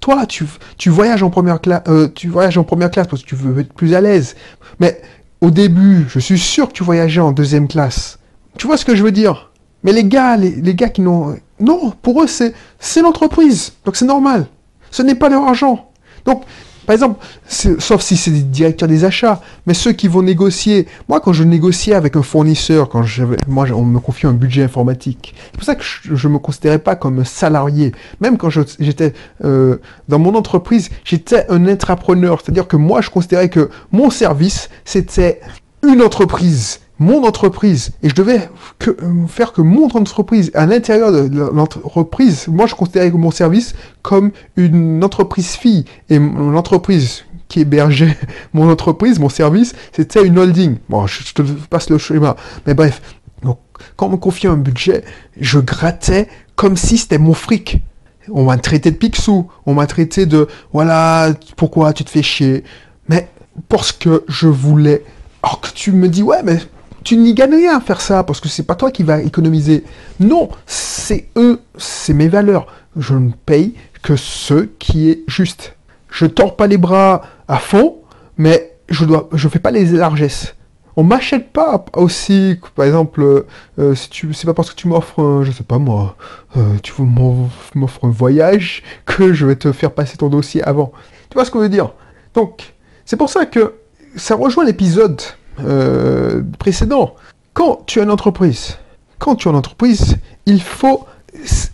Toi, 0.00 0.26
tu, 0.26 0.46
tu 0.76 0.90
voyages 0.90 1.22
en 1.22 1.30
première 1.30 1.60
classe, 1.60 1.82
euh, 1.88 2.08
tu 2.14 2.28
voyages 2.28 2.56
en 2.56 2.64
première 2.64 2.90
classe 2.90 3.06
parce 3.06 3.22
que 3.22 3.28
tu 3.28 3.36
veux 3.36 3.60
être 3.60 3.72
plus 3.72 3.94
à 3.94 4.00
l'aise. 4.00 4.36
Mais 4.80 5.00
au 5.40 5.50
début, 5.50 6.06
je 6.08 6.18
suis 6.18 6.38
sûr 6.38 6.68
que 6.68 6.72
tu 6.72 6.84
voyageais 6.84 7.20
en 7.20 7.32
deuxième 7.32 7.68
classe. 7.68 8.17
Tu 8.58 8.66
vois 8.66 8.76
ce 8.76 8.84
que 8.84 8.94
je 8.94 9.02
veux 9.02 9.12
dire? 9.12 9.50
Mais 9.84 9.92
les 9.92 10.04
gars, 10.04 10.36
les, 10.36 10.74
gars 10.74 10.88
qui 10.88 11.00
n'ont... 11.00 11.36
Non, 11.60 11.92
pour 12.02 12.22
eux, 12.22 12.26
c'est, 12.26 12.52
l'entreprise. 13.00 13.72
Donc 13.84 13.96
c'est 13.96 14.04
normal. 14.04 14.46
Ce 14.90 15.02
n'est 15.02 15.14
pas 15.14 15.28
leur 15.28 15.44
argent. 15.44 15.90
Donc, 16.24 16.42
par 16.84 16.94
exemple, 16.94 17.24
sauf 17.46 18.00
si 18.00 18.16
c'est 18.16 18.30
des 18.30 18.42
directeurs 18.42 18.88
des 18.88 19.04
achats, 19.04 19.40
mais 19.66 19.74
ceux 19.74 19.92
qui 19.92 20.08
vont 20.08 20.22
négocier. 20.22 20.88
Moi, 21.08 21.20
quand 21.20 21.34
je 21.34 21.44
négociais 21.44 21.94
avec 21.94 22.16
un 22.16 22.22
fournisseur, 22.22 22.88
quand 22.88 23.04
moi, 23.46 23.66
on 23.74 23.84
me 23.84 24.00
confie 24.00 24.26
un 24.26 24.32
budget 24.32 24.62
informatique, 24.62 25.34
c'est 25.44 25.52
pour 25.52 25.64
ça 25.64 25.74
que 25.74 25.84
je 25.84 26.26
ne 26.26 26.32
me 26.32 26.38
considérais 26.38 26.78
pas 26.78 26.96
comme 26.96 27.24
salarié. 27.24 27.92
Même 28.20 28.38
quand 28.38 28.48
j'étais 28.50 29.12
euh, 29.44 29.76
dans 30.08 30.18
mon 30.18 30.34
entreprise, 30.34 30.88
j'étais 31.04 31.46
un 31.50 31.66
intrapreneur. 31.66 32.40
C'est-à-dire 32.42 32.66
que 32.66 32.76
moi, 32.76 33.02
je 33.02 33.10
considérais 33.10 33.50
que 33.50 33.68
mon 33.92 34.08
service, 34.08 34.70
c'était 34.84 35.40
une 35.86 36.02
entreprise 36.02 36.80
mon 36.98 37.24
entreprise, 37.24 37.92
et 38.02 38.08
je 38.08 38.14
devais 38.14 38.48
euh, 38.88 39.26
faire 39.28 39.52
que 39.52 39.60
mon 39.60 39.86
entreprise, 39.86 40.50
à 40.54 40.66
l'intérieur 40.66 41.12
de 41.12 41.50
l'entreprise, 41.52 42.48
moi 42.48 42.66
je 42.66 42.74
considérais 42.74 43.10
mon 43.10 43.30
service 43.30 43.74
comme 44.02 44.32
une 44.56 45.02
entreprise 45.04 45.52
fille, 45.52 45.84
et 46.08 46.18
mon 46.18 46.56
entreprise 46.56 47.24
qui 47.48 47.60
hébergeait 47.60 48.16
mon 48.52 48.70
entreprise, 48.70 49.18
mon 49.18 49.28
service, 49.28 49.74
c'était 49.92 50.26
une 50.26 50.38
holding. 50.38 50.76
Bon, 50.88 51.06
je, 51.06 51.32
te 51.32 51.42
passe 51.42 51.88
le 51.90 51.98
schéma, 51.98 52.36
mais 52.66 52.74
bref. 52.74 53.00
Donc, 53.42 53.58
quand 53.96 54.06
on 54.06 54.10
me 54.10 54.16
confiait 54.16 54.50
un 54.50 54.56
budget, 54.56 55.04
je 55.40 55.60
grattais 55.60 56.28
comme 56.56 56.76
si 56.76 56.98
c'était 56.98 57.18
mon 57.18 57.34
fric. 57.34 57.82
On 58.30 58.44
m'a 58.44 58.58
traité 58.58 58.90
de 58.90 58.96
pixou, 58.96 59.48
on 59.64 59.74
m'a 59.74 59.86
traité 59.86 60.26
de, 60.26 60.48
voilà, 60.72 61.32
pourquoi 61.56 61.92
tu 61.92 62.04
te 62.04 62.10
fais 62.10 62.22
chier. 62.22 62.64
Mais 63.08 63.28
parce 63.68 63.92
que 63.92 64.24
je 64.28 64.48
voulais 64.48 65.04
alors 65.42 65.60
que 65.60 65.68
tu 65.70 65.92
me 65.92 66.08
dis, 66.08 66.22
ouais, 66.22 66.42
mais 66.42 66.58
tu 67.04 67.16
n'y 67.16 67.34
gagnes 67.34 67.54
rien 67.54 67.76
à 67.76 67.80
faire 67.80 68.00
ça 68.00 68.24
parce 68.24 68.40
que 68.40 68.48
c'est 68.48 68.64
pas 68.64 68.74
toi 68.74 68.90
qui 68.90 69.02
vas 69.02 69.20
économiser. 69.20 69.84
Non, 70.20 70.48
c'est 70.66 71.28
eux, 71.36 71.60
c'est 71.76 72.14
mes 72.14 72.28
valeurs. 72.28 72.66
Je 72.96 73.14
ne 73.14 73.30
paye 73.30 73.74
que 74.02 74.16
ce 74.16 74.68
qui 74.78 75.10
est 75.10 75.24
juste. 75.26 75.76
Je 76.10 76.26
tords 76.26 76.56
pas 76.56 76.66
les 76.66 76.78
bras 76.78 77.22
à 77.46 77.58
fond, 77.58 77.98
mais 78.36 78.76
je 78.88 79.04
dois, 79.04 79.28
je 79.32 79.48
fais 79.48 79.58
pas 79.58 79.70
les 79.70 79.84
largesses. 79.86 80.54
On 80.96 81.04
m'achète 81.04 81.52
pas 81.52 81.84
aussi, 81.94 82.58
par 82.74 82.84
exemple, 82.84 83.44
euh, 83.78 83.94
tu, 84.10 84.34
c'est 84.34 84.46
pas 84.46 84.54
parce 84.54 84.70
que 84.70 84.74
tu 84.74 84.88
m'offres, 84.88 85.42
je 85.44 85.52
sais 85.52 85.62
pas 85.62 85.78
moi, 85.78 86.16
euh, 86.56 86.74
tu 86.82 86.92
m'offres 87.00 88.04
un 88.04 88.10
voyage 88.10 88.82
que 89.06 89.32
je 89.32 89.46
vais 89.46 89.54
te 89.54 89.70
faire 89.70 89.92
passer 89.92 90.16
ton 90.16 90.28
dossier 90.28 90.60
avant. 90.64 90.92
Tu 91.30 91.34
vois 91.34 91.44
ce 91.44 91.52
que 91.52 91.58
je 91.58 91.64
veux 91.64 91.68
dire? 91.68 91.92
Donc, 92.34 92.74
c'est 93.04 93.16
pour 93.16 93.30
ça 93.30 93.46
que 93.46 93.74
ça 94.16 94.34
rejoint 94.34 94.64
l'épisode 94.64 95.22
euh, 95.64 96.42
précédent. 96.58 97.14
Quand 97.54 97.82
tu 97.86 98.00
as 98.00 98.04
une 98.04 98.10
entreprise, 98.10 98.78
quand 99.18 99.36
tu 99.36 99.48
as 99.48 99.50
une 99.50 99.56
entreprise, 99.56 100.16
il 100.46 100.62
faut 100.62 101.06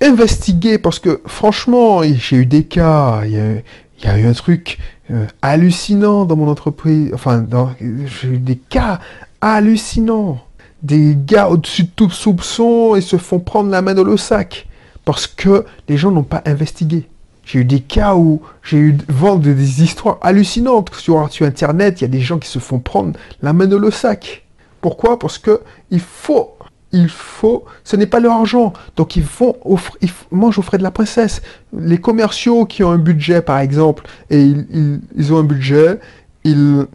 investiguer 0.01 0.79
parce 0.79 0.99
que 0.99 1.21
franchement, 1.27 2.03
j'ai 2.03 2.37
eu 2.37 2.47
des 2.47 2.65
cas, 2.65 3.23
il 3.25 3.33
y 3.33 4.07
a, 4.07 4.19
eu 4.19 4.27
un 4.27 4.33
truc 4.33 4.79
euh, 5.11 5.27
hallucinant 5.43 6.25
dans 6.25 6.37
mon 6.37 6.49
entreprise. 6.49 7.11
Enfin, 7.15 7.47
j'ai 7.81 8.29
eu 8.29 8.39
des 8.39 8.57
cas 8.57 9.01
hallucinants. 9.41 10.41
Des 10.83 11.17
gars 11.17 11.49
au-dessus 11.49 11.85
de 11.85 11.91
tout 11.97 12.11
soupçon 12.11 12.95
et 12.95 13.01
se 13.01 13.17
font 13.17 13.39
prendre 13.39 13.71
la 13.71 13.81
main 13.81 13.95
dans 13.95 14.05
le 14.05 14.19
sac 14.19 14.67
parce 15.07 15.27
que 15.27 15.65
les 15.89 15.97
gens 15.97 16.11
n'ont 16.11 16.23
pas 16.23 16.43
investigué. 16.45 17.09
J'ai 17.45 17.61
eu 17.61 17.65
des 17.65 17.81
cas 17.81 18.15
où 18.15 18.41
j'ai 18.63 18.79
eu 18.79 18.97
vendre 19.09 19.43
des 19.43 19.83
histoires 19.83 20.19
hallucinantes 20.23 20.95
sur, 20.95 21.29
Internet. 21.43 22.01
Il 22.01 22.05
y 22.05 22.07
a 22.07 22.09
des 22.09 22.21
gens 22.21 22.39
qui 22.39 22.49
se 22.49 22.59
font 22.59 22.79
prendre 22.79 23.19
la 23.43 23.53
main 23.53 23.67
dans 23.67 23.79
le 23.79 23.91
sac. 23.91 24.45
Pourquoi? 24.81 25.19
Parce 25.19 25.39
que 25.39 25.61
il 25.91 26.01
faut, 26.01 26.57
il 26.93 27.09
faut, 27.09 27.65
ce 27.83 27.97
n'est 27.97 28.07
pas 28.07 28.21
leur 28.21 28.33
argent. 28.33 28.73
Donc 28.97 29.17
ils 29.17 29.25
offrir, 29.65 29.97
ils 30.01 30.11
mangent 30.31 30.59
aux 30.59 30.63
frais 30.63 30.79
de 30.79 30.83
la 30.83 30.91
princesse. 30.91 31.43
Les 31.77 31.99
commerciaux 31.99 32.67
qui 32.67 32.83
ont 32.83 32.91
un 32.91 32.99
budget, 32.99 33.43
par 33.43 33.59
exemple, 33.59 34.07
et 34.31 34.41
ils, 34.41 35.01
ils, 35.15 35.33
ont 35.33 35.39
un 35.39 35.45
budget, 35.45 36.01
ils, 36.45 36.87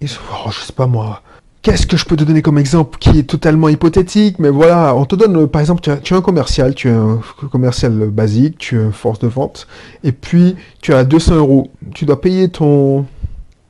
ils 0.00 0.10
oh, 0.32 0.50
je 0.50 0.60
sais 0.60 0.72
pas 0.72 0.86
moi, 0.86 1.22
Qu'est-ce 1.62 1.86
que 1.86 1.96
je 1.96 2.04
peux 2.04 2.16
te 2.16 2.22
donner 2.22 2.40
comme 2.40 2.56
exemple 2.56 2.98
qui 2.98 3.18
est 3.18 3.24
totalement 3.24 3.68
hypothétique 3.68 4.38
Mais 4.38 4.48
voilà, 4.48 4.94
on 4.94 5.04
te 5.04 5.16
donne, 5.16 5.48
par 5.48 5.60
exemple, 5.60 5.80
tu 5.80 5.90
as, 5.90 6.16
un 6.16 6.20
commercial, 6.20 6.74
tu 6.74 6.88
as 6.88 6.96
un 6.96 7.20
commercial 7.50 7.92
basique, 8.10 8.58
tu 8.58 8.78
as 8.78 8.84
une 8.84 8.92
force 8.92 9.18
de 9.18 9.26
vente, 9.26 9.66
et 10.04 10.12
puis 10.12 10.54
tu 10.80 10.94
as 10.94 11.04
200 11.04 11.36
euros. 11.36 11.70
Tu 11.94 12.04
dois 12.04 12.20
payer 12.20 12.48
ton, 12.48 13.06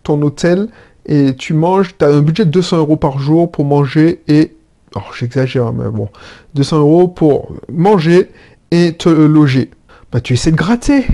hôtel 0.06 0.68
et 1.06 1.34
tu 1.36 1.54
manges, 1.54 1.96
tu 1.98 2.04
as 2.04 2.08
un 2.08 2.20
budget 2.20 2.44
de 2.44 2.50
200 2.50 2.78
euros 2.78 2.96
par 2.96 3.18
jour 3.18 3.50
pour 3.50 3.64
manger 3.64 4.22
et... 4.28 4.54
Oh, 4.96 5.00
j'exagère, 5.18 5.72
mais 5.72 5.90
bon. 5.90 6.08
200 6.54 6.78
euros 6.78 7.08
pour 7.08 7.52
manger 7.70 8.30
et 8.70 8.94
te 8.94 9.08
loger. 9.08 9.70
Bah, 10.12 10.20
tu 10.20 10.32
essaies 10.32 10.50
de 10.50 10.56
gratter. 10.56 11.06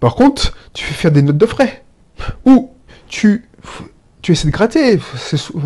Par 0.00 0.14
contre, 0.14 0.56
tu 0.72 0.84
fais 0.84 0.94
faire 0.94 1.12
des 1.12 1.22
notes 1.22 1.36
de 1.36 1.46
frais. 1.46 1.82
Ou 2.46 2.70
tu 3.08 3.44
tu 4.22 4.32
essaies 4.32 4.48
de 4.48 4.52
gratter. 4.52 4.98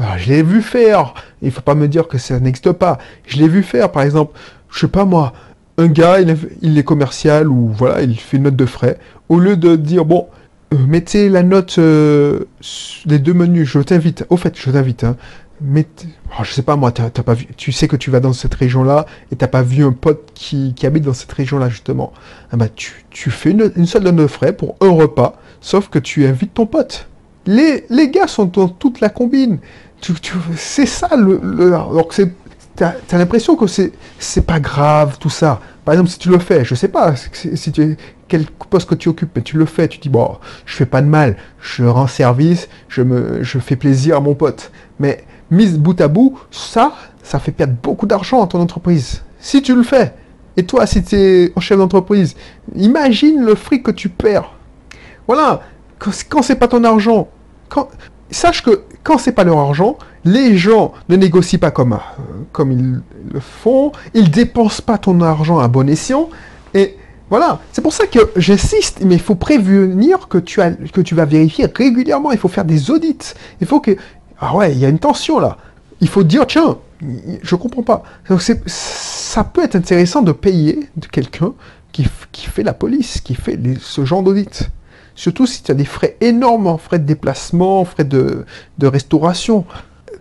Ah, 0.03 0.19
je 0.19 0.29
l'ai 0.29 0.43
vu 0.43 0.63
faire. 0.63 1.15
Il 1.43 1.51
faut 1.51 1.61
pas 1.61 1.75
me 1.75 1.89
dire 1.89 2.09
que 2.09 2.19
ça 2.19 2.39
n'existe 2.41 2.73
pas. 2.73 2.99
Je 3.27 3.39
l'ai 3.39 3.49
vu 3.49 3.63
faire, 3.63 3.91
par 3.91 4.03
exemple, 4.03 4.39
je 4.71 4.81
sais 4.81 4.89
pas 4.89 5.05
moi, 5.05 5.33
un 5.79 5.87
gars, 5.87 6.21
il 6.21 6.79
est, 6.79 6.85
commercial 6.85 7.49
ou 7.49 7.69
voilà, 7.69 8.03
il 8.03 8.19
fait 8.19 8.37
une 8.37 8.45
note 8.45 8.57
de 8.57 8.67
frais. 8.67 8.99
Au 9.29 9.39
lieu 9.39 9.57
de 9.57 9.77
dire, 9.77 10.05
bon, 10.05 10.29
euh, 10.73 10.79
mettez 10.87 11.29
la 11.29 11.43
note 11.43 11.77
euh, 11.79 12.45
des 13.07 13.19
deux 13.19 13.35
menus, 13.35 13.69
je 13.69 13.81
t'invite. 13.81 14.25
Au 14.31 14.37
fait, 14.37 14.57
je 14.57 14.71
t'invite. 14.71 15.05
Hein, 15.05 15.17
mettez, 15.61 16.09
oh, 16.39 16.45
je 16.45 16.53
sais 16.53 16.63
pas 16.63 16.77
moi, 16.77 16.93
pas 16.93 17.35
vu, 17.35 17.47
tu 17.57 17.73
sais 17.73 17.89
que 17.89 17.97
tu 17.97 18.11
vas 18.11 18.21
dans 18.21 18.33
cette 18.33 18.55
région-là 18.55 19.07
et 19.33 19.37
t'as 19.37 19.49
pas 19.49 19.63
vu 19.63 19.85
un 19.85 19.93
pote 19.93 20.31
qui, 20.35 20.75
habite 20.83 21.05
dans 21.05 21.15
cette 21.15 21.33
région-là 21.33 21.69
justement. 21.69 22.13
Ah 22.53 22.57
bah, 22.57 22.67
tu, 22.75 23.31
fais 23.31 23.51
une, 23.51 23.73
une 23.77 23.87
seule 23.87 24.03
note 24.05 24.17
de 24.17 24.27
frais 24.27 24.53
pour 24.53 24.77
un 24.81 24.91
repas, 24.91 25.41
sauf 25.61 25.89
que 25.89 25.99
tu 25.99 26.27
invites 26.27 26.55
ton 26.55 26.67
pote. 26.67 27.09
Les, 27.47 27.85
les 27.91 28.11
gars 28.11 28.27
sont 28.27 28.47
dans 28.47 28.69
toute 28.69 29.01
la 29.01 29.09
combine. 29.09 29.59
Tu, 30.01 30.15
tu, 30.15 30.35
c'est 30.57 30.87
ça 30.87 31.17
le. 31.17 31.41
le 31.43 31.67
alors 31.75 32.09
que 32.09 32.15
c'est. 32.15 32.33
T'as, 32.77 32.95
as, 33.13 33.19
l'impression 33.19 33.55
que 33.55 33.69
c'est, 33.69 33.93
c'est 34.19 34.45
pas 34.45 34.59
grave 34.59 35.19
tout 35.21 35.31
ça. 35.31 35.61
Par 35.85 35.95
exemple, 35.95 36.11
si 36.11 36.19
tu 36.19 36.29
le 36.29 36.41
fais, 36.41 36.65
je 36.65 36.75
sais 36.75 36.89
pas 36.89 37.15
si 37.17 37.71
tu, 37.71 37.97
quel 38.27 38.47
poste 38.47 38.89
que 38.89 38.97
tu 38.97 39.09
occupes, 39.09 39.31
mais 39.37 39.43
tu 39.43 39.57
le 39.57 39.65
fais, 39.65 39.87
tu 39.87 39.99
dis 39.99 40.09
bon, 40.09 40.39
je 40.67 40.75
fais 40.75 40.87
pas 40.87 41.01
de 41.01 41.07
mal, 41.07 41.37
je 41.61 41.85
rends 41.85 42.09
service, 42.09 42.69
je 42.89 43.03
me, 43.03 43.45
je 43.45 43.61
fais 43.61 43.77
plaisir 43.77 44.17
à 44.17 44.21
mon 44.21 44.35
pote. 44.35 44.73
Mais 44.99 45.25
mise 45.53 45.79
bout 45.79 46.01
à 46.01 46.09
bout, 46.09 46.37
ça, 46.51 46.95
ça 47.23 47.39
fait 47.39 47.53
perdre 47.53 47.75
beaucoup 47.81 48.07
d'argent 48.07 48.43
à 48.43 48.49
ton 48.49 48.61
entreprise. 48.61 49.23
Si 49.39 49.63
tu 49.63 49.77
le 49.77 49.85
fais, 49.85 50.15
Et 50.57 50.65
toi, 50.65 50.87
si 50.87 51.03
tu 51.03 51.17
es 51.17 51.53
en 51.57 51.61
chef 51.61 51.79
d'entreprise, 51.79 52.37
imagine 52.75 53.45
le 53.45 53.55
fric 53.55 53.83
que 53.83 53.91
tu 53.91 54.09
perds. 54.09 54.53
Voilà, 55.27 55.63
quand, 56.05 56.13
quand 56.29 56.43
c'est 56.43 56.57
pas 56.57 56.69
ton 56.69 56.85
argent, 56.85 57.29
sache 58.31 58.63
que 58.63 58.83
quand 59.03 59.19
c'est 59.19 59.33
pas 59.33 59.45
leur 59.45 59.59
argent, 59.59 59.97
les 60.25 60.57
gens 60.57 60.93
ne 61.09 61.17
négocient 61.17 61.59
pas 61.59 61.71
comme, 61.71 61.95
euh, 61.95 61.97
comme 62.53 62.73
ils 62.73 63.01
le 63.33 63.41
font, 63.41 63.93
ils 64.13 64.31
dépensent 64.31 64.83
pas 64.83 64.99
ton 64.99 65.21
argent 65.21 65.59
à 65.59 65.69
bon 65.69 65.89
escient, 65.89 66.29
et 66.75 66.97
voilà, 67.31 67.61
c'est 67.73 67.81
pour 67.81 67.93
ça 67.93 68.07
que 68.07 68.19
j'insiste, 68.37 69.01
mais 69.05 69.15
il 69.15 69.21
faut 69.21 69.35
prévenir 69.35 70.29
que 70.29 70.39
tu, 70.39 70.61
que 70.93 71.01
tu 71.01 71.15
vas 71.15 71.25
vérifier 71.25 71.67
régulièrement, 71.75 72.33
il 72.33 72.39
faut 72.39 72.49
faire 72.49 72.65
des 72.65 72.91
audits, 72.91 73.35
il 73.61 73.67
faut 73.67 73.81
que... 73.81 73.97
Ah 74.39 74.55
ouais, 74.55 74.73
il 74.73 74.79
y 74.79 74.85
a 74.85 74.89
une 74.89 74.99
tension 74.99 75.39
là. 75.39 75.57
Il 76.01 76.09
faut 76.09 76.23
dire, 76.23 76.47
tiens, 76.47 76.77
je 77.43 77.57
comprends 77.57 77.83
pas. 77.83 78.03
Donc 78.29 78.43
ça 78.43 79.45
peut 79.45 79.63
être 79.63 79.77
intéressant 79.77 80.23
de 80.23 80.33
payer 80.33 80.91
quelqu'un 81.13 81.55
qui, 81.93 82.07
qui, 82.33 82.47
fait 82.47 82.63
la 82.63 82.75
police, 82.75 83.21
qui 83.21 83.35
fait 83.35 83.59
ce 83.81 84.05
genre 84.05 84.23
d'audit. 84.23 84.69
Surtout 85.15 85.47
si 85.47 85.63
tu 85.63 85.71
as 85.71 85.75
des 85.75 85.85
frais 85.85 86.17
énormes, 86.21 86.77
frais 86.79 86.99
de 86.99 87.05
déplacement, 87.05 87.85
frais 87.85 88.05
de, 88.05 88.45
restauration. 88.83 89.65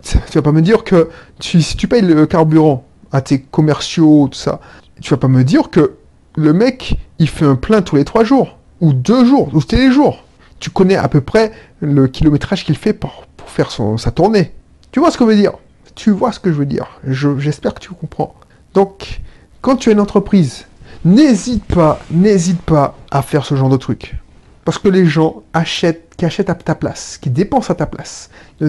Tu 0.02 0.18
vas 0.34 0.42
pas 0.42 0.52
me 0.52 0.62
dire 0.62 0.84
que 0.84 1.08
si 1.40 1.76
tu 1.76 1.88
payes 1.88 2.02
le 2.02 2.26
carburant 2.26 2.84
à 3.10 3.20
tes 3.20 3.40
commerciaux, 3.40 4.28
tout 4.30 4.38
ça, 4.38 4.60
tu 5.00 5.10
vas 5.10 5.16
pas 5.16 5.28
me 5.28 5.44
dire 5.44 5.70
que 5.70 5.94
le 6.36 6.52
mec, 6.52 6.98
il 7.18 7.28
fait 7.28 7.44
un 7.44 7.56
plein 7.56 7.82
tous 7.82 7.96
les 7.96 8.04
trois 8.04 8.24
jours, 8.24 8.58
ou 8.80 8.92
deux 8.92 9.24
jours, 9.24 9.48
ou 9.54 9.62
tous 9.62 9.76
les 9.76 9.90
jours. 9.90 10.24
Tu 10.60 10.70
connais 10.70 10.96
à 10.96 11.08
peu 11.08 11.20
près 11.20 11.52
le 11.80 12.06
kilométrage 12.06 12.64
qu'il 12.64 12.76
fait 12.76 12.92
pour, 12.92 13.26
faire 13.46 13.70
sa 13.70 14.10
tournée. 14.10 14.52
Tu 14.90 15.00
vois 15.00 15.10
ce 15.10 15.18
que 15.18 15.24
je 15.24 15.30
veux 15.30 15.36
dire? 15.36 15.52
Tu 15.94 16.10
vois 16.10 16.32
ce 16.32 16.40
que 16.40 16.50
je 16.50 16.56
veux 16.56 16.66
dire? 16.66 17.00
J'espère 17.06 17.74
que 17.74 17.80
tu 17.80 17.90
comprends. 17.90 18.34
Donc, 18.74 19.20
quand 19.60 19.76
tu 19.76 19.90
as 19.90 19.92
une 19.92 20.00
entreprise, 20.00 20.66
n'hésite 21.04 21.64
pas, 21.64 22.00
n'hésite 22.10 22.60
pas 22.62 22.96
à 23.10 23.22
faire 23.22 23.44
ce 23.44 23.54
genre 23.54 23.68
de 23.68 23.76
truc. 23.76 24.16
Parce 24.64 24.78
que 24.78 24.88
les 24.88 25.06
gens 25.06 25.42
achètent, 25.52 26.14
qui 26.16 26.24
achètent 26.24 26.50
à 26.50 26.54
ta 26.54 26.74
place, 26.74 27.18
qui 27.20 27.30
dépensent 27.30 27.70
à 27.72 27.76
ta 27.76 27.86
place, 27.86 28.30
ne, 28.60 28.68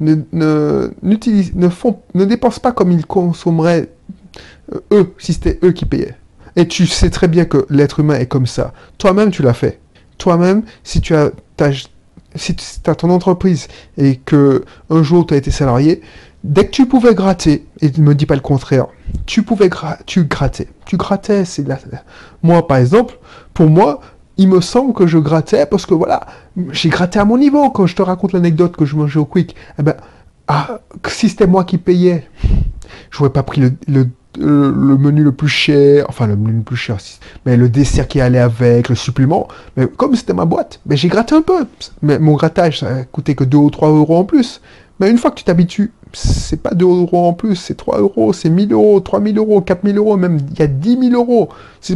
ne, 0.00 0.90
ne, 1.02 1.68
font, 1.68 2.00
dépensent 2.14 2.60
pas 2.60 2.72
comme 2.72 2.92
ils 2.92 3.04
consommeraient 3.04 3.90
euh, 4.74 4.80
eux, 4.92 5.14
si 5.18 5.34
c'était 5.34 5.58
eux 5.62 5.72
qui 5.72 5.84
payaient. 5.84 6.16
Et 6.56 6.66
tu 6.66 6.86
sais 6.86 7.10
très 7.10 7.28
bien 7.28 7.44
que 7.44 7.66
l'être 7.70 8.00
humain 8.00 8.18
est 8.18 8.26
comme 8.26 8.46
ça. 8.46 8.72
Toi-même, 8.96 9.30
tu 9.30 9.42
l'as 9.42 9.54
fait. 9.54 9.80
Toi-même, 10.16 10.62
si 10.82 11.00
tu 11.00 11.14
as, 11.14 11.30
si 12.34 12.56
tu 12.56 12.90
as 12.90 12.94
ton 12.94 13.10
entreprise 13.10 13.68
et 13.96 14.16
que 14.16 14.64
un 14.90 15.02
jour 15.02 15.26
tu 15.26 15.34
as 15.34 15.36
été 15.36 15.50
salarié, 15.50 16.00
dès 16.42 16.66
que 16.66 16.70
tu 16.70 16.86
pouvais 16.86 17.14
gratter, 17.14 17.66
et 17.80 17.90
ne 17.96 18.02
me 18.02 18.14
dis 18.14 18.26
pas 18.26 18.34
le 18.34 18.40
contraire, 18.40 18.86
tu 19.26 19.42
pouvais 19.42 19.68
gra 19.68 19.98
tu 20.06 20.24
grattais. 20.24 20.68
Tu 20.86 20.96
grattais, 20.96 21.44
c'est 21.44 21.66
la... 21.66 21.78
Moi, 22.42 22.66
par 22.66 22.78
exemple, 22.78 23.18
pour 23.54 23.68
moi, 23.68 24.00
il 24.38 24.48
me 24.48 24.60
semble 24.60 24.94
que 24.94 25.06
je 25.06 25.18
grattais 25.18 25.66
parce 25.66 25.84
que 25.84 25.94
voilà, 25.94 26.26
j'ai 26.70 26.88
gratté 26.88 27.18
à 27.18 27.24
mon 27.24 27.36
niveau. 27.36 27.70
Quand 27.70 27.86
je 27.86 27.96
te 27.96 28.02
raconte 28.02 28.32
l'anecdote 28.32 28.76
que 28.76 28.84
je 28.84 28.96
mangeais 28.96 29.18
au 29.18 29.24
Quick, 29.24 29.54
eh 29.78 29.82
ben, 29.82 29.96
ah, 30.46 30.80
si 31.06 31.28
c'était 31.28 31.46
moi 31.46 31.64
qui 31.64 31.76
payais, 31.76 32.26
j'aurais 33.10 33.30
pas 33.30 33.42
pris 33.42 33.60
le, 33.60 33.72
le, 34.38 34.96
menu 34.96 35.22
le 35.22 35.32
plus 35.32 35.48
cher, 35.48 36.06
enfin 36.08 36.26
le 36.26 36.36
menu 36.36 36.58
le 36.58 36.62
plus 36.62 36.76
cher, 36.76 36.98
mais 37.44 37.56
le 37.56 37.68
dessert 37.68 38.06
qui 38.06 38.20
allait 38.20 38.38
avec, 38.38 38.88
le 38.88 38.94
supplément. 38.94 39.48
Mais 39.76 39.86
comme 39.86 40.14
c'était 40.14 40.34
ma 40.34 40.44
boîte, 40.44 40.80
mais 40.86 40.96
j'ai 40.96 41.08
gratté 41.08 41.34
un 41.34 41.42
peu. 41.42 41.66
Mais 42.02 42.18
mon 42.18 42.34
grattage, 42.34 42.80
ça 42.80 43.04
coûtait 43.04 43.34
que 43.34 43.44
2 43.44 43.58
ou 43.58 43.70
3 43.70 43.90
euros 43.90 44.18
en 44.18 44.24
plus. 44.24 44.60
Mais 45.00 45.10
une 45.10 45.18
fois 45.18 45.30
que 45.30 45.36
tu 45.36 45.44
t'habitues, 45.44 45.92
c'est 46.12 46.62
pas 46.62 46.74
2 46.74 46.84
euros 46.84 47.28
en 47.28 47.32
plus, 47.32 47.56
c'est 47.56 47.76
3 47.76 48.00
euros, 48.00 48.32
c'est 48.32 48.50
1000 48.50 48.72
euros, 48.72 49.00
3000 49.00 49.38
euros, 49.38 49.60
4000 49.60 49.98
euros, 49.98 50.16
même 50.16 50.38
il 50.52 50.58
y 50.58 50.62
a 50.62 50.66
10 50.66 51.10
000 51.10 51.12
euros. 51.12 51.48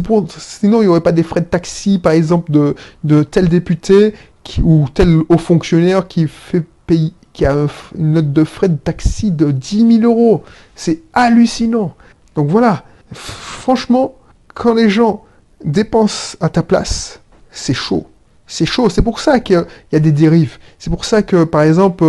Pour, 0.03 0.25
sinon, 0.37 0.81
il 0.81 0.85
n'y 0.85 0.87
aurait 0.87 1.01
pas 1.01 1.11
des 1.11 1.23
frais 1.23 1.41
de 1.41 1.45
taxi, 1.45 1.99
par 1.99 2.13
exemple, 2.13 2.51
de, 2.51 2.75
de 3.03 3.23
tel 3.23 3.49
député 3.49 4.13
ou 4.61 4.85
tel 4.93 5.21
haut 5.29 5.37
fonctionnaire 5.37 6.07
qui 6.07 6.27
fait 6.27 6.63
payer, 6.85 7.13
qui 7.33 7.45
a 7.45 7.67
une 7.97 8.13
note 8.13 8.31
de 8.31 8.43
frais 8.43 8.69
de 8.69 8.77
taxi 8.77 9.31
de 9.31 9.51
10 9.51 9.99
000 10.01 10.11
euros. 10.11 10.43
C'est 10.75 11.01
hallucinant. 11.13 11.95
Donc 12.35 12.49
voilà, 12.49 12.83
franchement, 13.13 14.15
quand 14.53 14.73
les 14.73 14.89
gens 14.89 15.23
dépensent 15.63 16.37
à 16.39 16.49
ta 16.49 16.63
place, 16.63 17.19
c'est 17.51 17.73
chaud 17.73 18.07
c'est 18.47 18.65
chaud. 18.65 18.89
C'est 18.89 19.01
pour 19.01 19.19
ça 19.19 19.39
qu'il 19.39 19.65
y 19.91 19.95
a 19.95 19.99
des 19.99 20.11
dérives. 20.11 20.57
C'est 20.79 20.89
pour 20.89 21.05
ça 21.05 21.21
que, 21.21 21.43
par 21.43 21.61
exemple, 21.61 22.03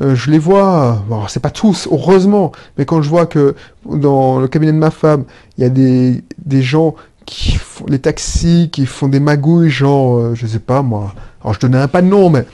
euh, 0.00 0.14
je 0.14 0.30
les 0.30 0.38
vois, 0.38 1.04
c'est 1.28 1.40
pas 1.40 1.50
tous, 1.50 1.88
heureusement, 1.90 2.52
mais 2.78 2.84
quand 2.84 3.02
je 3.02 3.08
vois 3.08 3.26
que 3.26 3.54
dans 3.84 4.40
le 4.40 4.48
cabinet 4.48 4.72
de 4.72 4.78
ma 4.78 4.90
femme, 4.90 5.24
il 5.56 5.62
y 5.62 5.66
a 5.66 5.70
des, 5.70 6.24
des 6.44 6.62
gens 6.62 6.94
qui 7.26 7.52
font 7.52 7.86
les 7.88 7.98
taxis, 7.98 8.70
qui 8.72 8.86
font 8.86 9.08
des 9.08 9.20
magouilles, 9.20 9.70
genre, 9.70 10.18
euh, 10.18 10.34
je 10.34 10.46
sais 10.46 10.58
pas 10.58 10.82
moi, 10.82 11.14
alors 11.42 11.54
je 11.54 11.60
donnais 11.60 11.86
pas 11.88 12.02
de 12.02 12.06
nom, 12.06 12.28
mais 12.28 12.44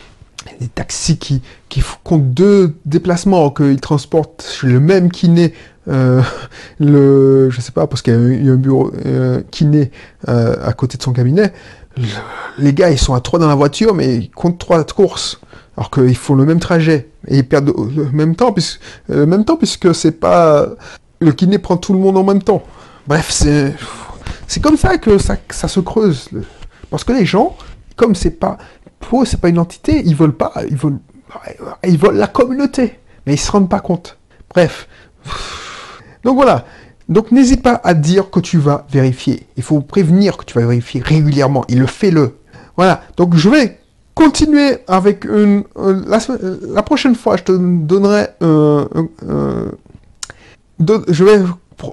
des 0.61 0.69
taxis 0.69 1.19
qui, 1.19 1.43
qui 1.69 1.83
comptent 2.05 2.31
deux 2.31 2.75
déplacements, 2.87 3.51
qu'ils 3.51 3.81
transportent 3.81 4.61
le 4.63 4.81
même 4.81 5.11
kiné, 5.11 5.55
euh, 5.89 6.23
le, 6.79 7.51
je 7.51 7.61
sais 7.61 7.73
pas, 7.73 7.87
parce 7.87 8.03
qu'il 8.03 8.13
y, 8.45 8.49
a 8.49 8.53
un 8.53 8.57
bureau 8.57 8.93
euh, 9.07 9.43
kiné 9.51 9.91
euh, 10.29 10.57
à 10.63 10.73
côté 10.73 10.99
de 10.99 11.03
son 11.03 11.13
cabinet, 11.13 11.53
les 12.59 12.73
gars, 12.73 12.91
ils 12.91 12.99
sont 12.99 13.15
à 13.15 13.21
trois 13.21 13.39
dans 13.39 13.49
la 13.49 13.55
voiture, 13.55 13.95
mais 13.95 14.17
ils 14.17 14.31
comptent 14.31 14.59
trois 14.59 14.83
courses. 14.85 15.41
Alors 15.77 15.91
qu'ils 15.91 16.17
font 16.17 16.35
le 16.35 16.45
même 16.45 16.61
trajet. 16.61 17.11
Et 17.27 17.39
ils 17.39 17.49
perdent 17.49 17.73
le 17.97 18.11
même 18.11 18.37
temps, 18.37 18.53
puisque, 18.53 18.81
le 19.09 19.27
même 19.27 19.45
temps, 19.45 19.57
puisque 19.57 19.95
c'est 19.95 20.13
pas. 20.13 20.69
Le 21.21 21.33
kiné 21.33 21.59
prend 21.59 21.77
tout 21.77 21.93
le 21.93 21.99
monde 21.99 22.17
en 22.17 22.25
même 22.25 22.43
temps. 22.43 22.63
Bref, 23.07 23.31
c'est. 23.31 23.75
C'est 24.47 24.61
comme 24.61 24.77
ça 24.77 24.99
que 24.99 25.19
ça, 25.19 25.37
ça 25.51 25.69
se 25.69 25.81
creuse. 25.81 26.29
Parce 26.91 27.05
que 27.05 27.13
les 27.13 27.25
gens, 27.25 27.57
comme 27.97 28.15
c'est 28.15 28.33
pas. 28.33 28.59
Pour 28.99 29.27
c'est 29.27 29.41
pas 29.41 29.49
une 29.49 29.59
entité, 29.59 30.03
ils 30.05 30.17
veulent 30.17 30.37
pas. 30.37 30.53
Ils 30.69 30.77
veulent, 30.77 30.99
ils 31.85 31.99
veulent 31.99 32.17
la 32.17 32.27
communauté. 32.27 32.99
Mais 33.27 33.35
ils 33.35 33.39
se 33.39 33.51
rendent 33.53 33.71
pas 33.71 33.81
compte. 33.81 34.19
Bref. 34.53 34.89
Donc 36.25 36.37
voilà. 36.37 36.65
Donc 37.11 37.33
n'hésite 37.33 37.63
pas 37.63 37.81
à 37.83 37.93
dire 37.93 38.31
que 38.31 38.39
tu 38.39 38.59
vas 38.59 38.87
vérifier. 38.91 39.47
Il 39.57 39.65
faut 39.65 39.81
prévenir 39.81 40.37
que 40.37 40.45
tu 40.45 40.55
vas 40.55 40.65
vérifier 40.65 41.03
régulièrement. 41.05 41.65
Il 41.69 41.81
le 41.81 41.87
fait-le. 41.87 42.37
Voilà. 42.77 43.03
Donc 43.17 43.35
je 43.35 43.49
vais 43.49 43.81
continuer 44.15 44.79
avec 44.87 45.25
une... 45.25 45.65
Euh, 45.77 46.03
la, 46.07 46.83
prochaine 46.83 47.17
fois, 47.17 47.37
je 47.37 47.43
te 47.43 47.53
donnerai... 47.53 48.29
un... 48.41 48.87
je 51.09 51.25
vais... 51.25 51.43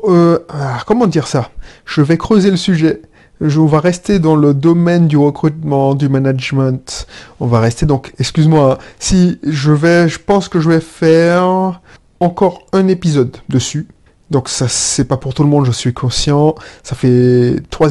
Euh, 0.04 0.40
ah, 0.50 0.84
comment 0.86 1.08
dire 1.08 1.28
ça? 1.28 1.50
Je 1.86 2.02
vais 2.02 2.18
creuser 2.18 2.52
le 2.52 2.58
sujet. 2.58 3.02
Je, 3.42 3.60
on 3.60 3.66
va 3.66 3.80
rester 3.80 4.20
dans 4.20 4.36
le 4.36 4.54
domaine 4.54 5.08
du 5.08 5.18
recrutement, 5.18 5.96
du 5.96 6.10
management. 6.10 7.08
On 7.40 7.48
va 7.48 7.60
rester 7.60 7.86
donc, 7.86 8.14
excuse-moi, 8.20 8.74
hein. 8.74 8.84
si 9.00 9.40
je 9.44 9.72
vais, 9.72 10.10
je 10.10 10.20
pense 10.20 10.50
que 10.50 10.60
je 10.60 10.70
vais 10.70 10.82
faire 10.82 11.82
encore 12.20 12.66
un 12.74 12.88
épisode 12.88 13.38
dessus. 13.50 13.88
Donc 14.30 14.50
ça 14.50 14.68
c'est 14.68 15.06
pas 15.06 15.18
pour 15.18 15.34
tout 15.34 15.44
le 15.44 15.50
monde, 15.50 15.66
je 15.66 15.72
suis 15.72 15.94
conscient. 15.94 16.56
Ça 16.84 16.96
fait 16.96 17.56
trois 17.70 17.90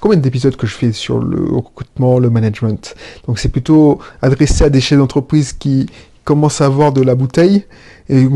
combien 0.00 0.18
d'épisodes 0.18 0.56
que 0.56 0.66
je 0.66 0.74
fais 0.74 0.92
sur 0.92 1.18
le 1.18 1.54
recrutement, 1.54 2.18
le 2.18 2.30
management? 2.30 2.94
Donc 3.26 3.38
c'est 3.38 3.50
plutôt 3.50 3.98
adressé 4.22 4.64
à 4.64 4.70
des 4.70 4.80
chefs 4.80 4.98
d'entreprise 4.98 5.52
qui 5.52 5.86
commencent 6.24 6.60
à 6.60 6.66
avoir 6.66 6.92
de 6.92 7.02
la 7.02 7.14
bouteille 7.14 7.64
et 8.08 8.26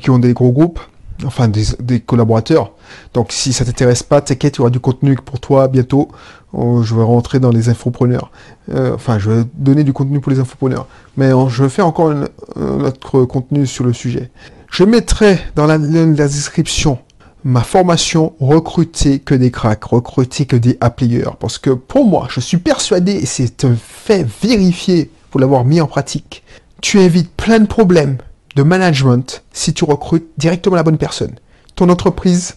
qui 0.00 0.10
ont 0.10 0.18
des 0.18 0.32
gros 0.32 0.50
groupes, 0.52 0.80
enfin 1.24 1.48
des, 1.48 2.00
collaborateurs. 2.00 2.72
Donc 3.14 3.30
si 3.30 3.52
ça 3.52 3.64
t'intéresse 3.64 4.02
pas, 4.02 4.20
t'inquiète, 4.20 4.56
il 4.56 4.58
y 4.58 4.60
aura 4.62 4.70
du 4.70 4.80
contenu 4.80 5.14
pour 5.14 5.38
toi 5.40 5.68
bientôt. 5.68 6.08
Oh, 6.52 6.82
je 6.82 6.94
vais 6.94 7.02
rentrer 7.02 7.40
dans 7.40 7.50
les 7.50 7.70
infopreneurs. 7.70 8.30
Euh, 8.74 8.94
enfin, 8.94 9.18
je 9.18 9.30
vais 9.30 9.44
donner 9.54 9.84
du 9.84 9.94
contenu 9.94 10.20
pour 10.20 10.30
les 10.30 10.38
infopreneurs. 10.38 10.86
Mais 11.16 11.30
je 11.48 11.62
vais 11.62 11.70
faire 11.70 11.86
encore 11.86 12.10
un 12.10 12.80
autre 12.84 13.24
contenu 13.24 13.66
sur 13.66 13.84
le 13.84 13.94
sujet. 13.94 14.30
Je 14.72 14.84
mettrai 14.84 15.38
dans 15.54 15.66
la, 15.66 15.76
description 15.76 16.98
ma 17.44 17.60
formation 17.60 18.32
recruter 18.40 19.18
que 19.18 19.34
des 19.34 19.50
cracks, 19.50 19.84
recruter 19.84 20.46
que 20.46 20.56
des 20.56 20.78
applayers. 20.80 21.28
Parce 21.38 21.58
que 21.58 21.68
pour 21.68 22.06
moi, 22.06 22.26
je 22.30 22.40
suis 22.40 22.56
persuadé, 22.56 23.12
et 23.12 23.26
c'est 23.26 23.66
un 23.66 23.74
fait 23.76 24.26
vérifié 24.42 25.10
pour 25.30 25.40
l'avoir 25.40 25.66
mis 25.66 25.82
en 25.82 25.86
pratique, 25.86 26.42
tu 26.80 27.00
évites 27.00 27.30
plein 27.36 27.58
de 27.58 27.66
problèmes 27.66 28.16
de 28.56 28.62
management 28.62 29.44
si 29.52 29.74
tu 29.74 29.84
recrutes 29.84 30.30
directement 30.38 30.76
la 30.76 30.84
bonne 30.84 30.96
personne. 30.96 31.34
Ton 31.74 31.90
entreprise 31.90 32.56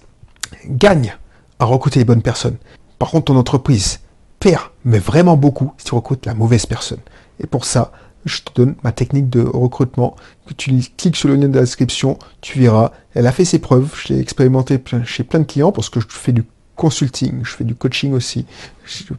gagne 0.70 1.18
à 1.60 1.66
recruter 1.66 2.00
les 2.00 2.06
bonnes 2.06 2.22
personnes. 2.22 2.58
Par 2.98 3.10
contre, 3.10 3.26
ton 3.26 3.36
entreprise 3.38 4.00
perd, 4.40 4.64
mais 4.86 5.00
vraiment 5.00 5.36
beaucoup, 5.36 5.74
si 5.78 5.88
tu 5.88 5.96
recrutes 5.96 6.26
la 6.26 6.34
mauvaise 6.34 6.66
personne. 6.66 7.02
Et 7.42 7.48
pour 7.48 7.66
ça, 7.66 7.92
je 8.26 8.42
te 8.42 8.54
donne 8.56 8.76
ma 8.84 8.92
technique 8.92 9.30
de 9.30 9.42
recrutement. 9.42 10.16
Tu 10.58 10.72
cliques 10.98 11.16
sur 11.16 11.30
le 11.30 11.36
lien 11.36 11.48
de 11.48 11.56
la 11.56 11.62
description, 11.62 12.18
tu 12.42 12.60
verras. 12.60 12.92
Elle 13.14 13.28
a 13.28 13.32
fait 13.32 13.46
ses 13.46 13.60
preuves. 13.60 13.94
Je 13.96 14.14
l'ai 14.14 14.20
expérimenté 14.20 14.80
chez 15.06 15.24
plein 15.24 15.40
de 15.40 15.46
clients 15.46 15.72
parce 15.72 15.90
que 15.90 16.00
je 16.00 16.08
fais 16.10 16.32
du 16.32 16.44
consulting, 16.76 17.40
je 17.44 17.52
fais 17.52 17.64
du 17.64 17.76
coaching 17.76 18.14
aussi 18.14 18.46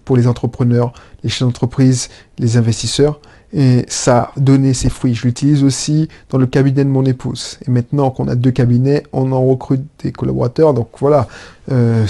pour 0.05 0.16
les 0.16 0.27
entrepreneurs, 0.27 0.92
les 1.23 1.31
chefs 1.31 1.47
d'entreprise, 1.47 2.09
les 2.38 2.57
investisseurs. 2.57 3.21
Et 3.53 3.87
ça 3.88 4.33
a 4.37 4.40
donné 4.40 4.75
ses 4.75 4.90
fruits. 4.90 5.14
Je 5.14 5.25
l'utilise 5.25 5.62
aussi 5.62 6.09
dans 6.31 6.38
le 6.38 6.47
cabinet 6.47 6.85
de 6.85 6.90
mon 6.90 7.05
épouse. 7.05 7.59
Et 7.66 7.71
maintenant 7.71 8.11
qu'on 8.11 8.29
a 8.29 8.35
deux 8.35 8.51
cabinets, 8.51 9.05
on 9.12 9.33
en 9.33 9.47
recrute 9.47 9.83
des 10.03 10.12
collaborateurs. 10.12 10.75
Donc 10.75 10.88
voilà, 10.99 11.29
euh, 11.71 12.05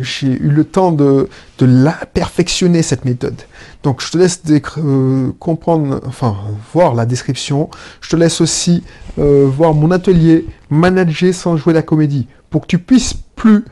J'ai 0.00 0.28
eu 0.28 0.48
le 0.48 0.64
temps 0.64 0.92
de, 0.92 1.28
de 1.58 1.66
la 1.66 1.92
perfectionner, 1.92 2.82
cette 2.82 3.04
méthode. 3.04 3.40
Donc, 3.82 4.02
je 4.02 4.10
te 4.10 4.18
laisse 4.18 4.42
euh, 4.78 5.30
comprendre, 5.38 6.00
enfin, 6.06 6.36
voir 6.72 6.94
la 6.94 7.06
description. 7.06 7.70
Je 8.00 8.10
te 8.10 8.16
laisse 8.16 8.40
aussi 8.40 8.82
euh, 9.18 9.46
voir 9.46 9.74
mon 9.74 9.90
atelier 9.90 10.46
Manager 10.70 11.34
sans 11.34 11.56
jouer 11.56 11.72
la 11.72 11.82
comédie. 11.82 12.26
Pour 12.50 12.62
que 12.62 12.66
tu 12.66 12.78
puisses 12.78 13.14
plus, 13.36 13.64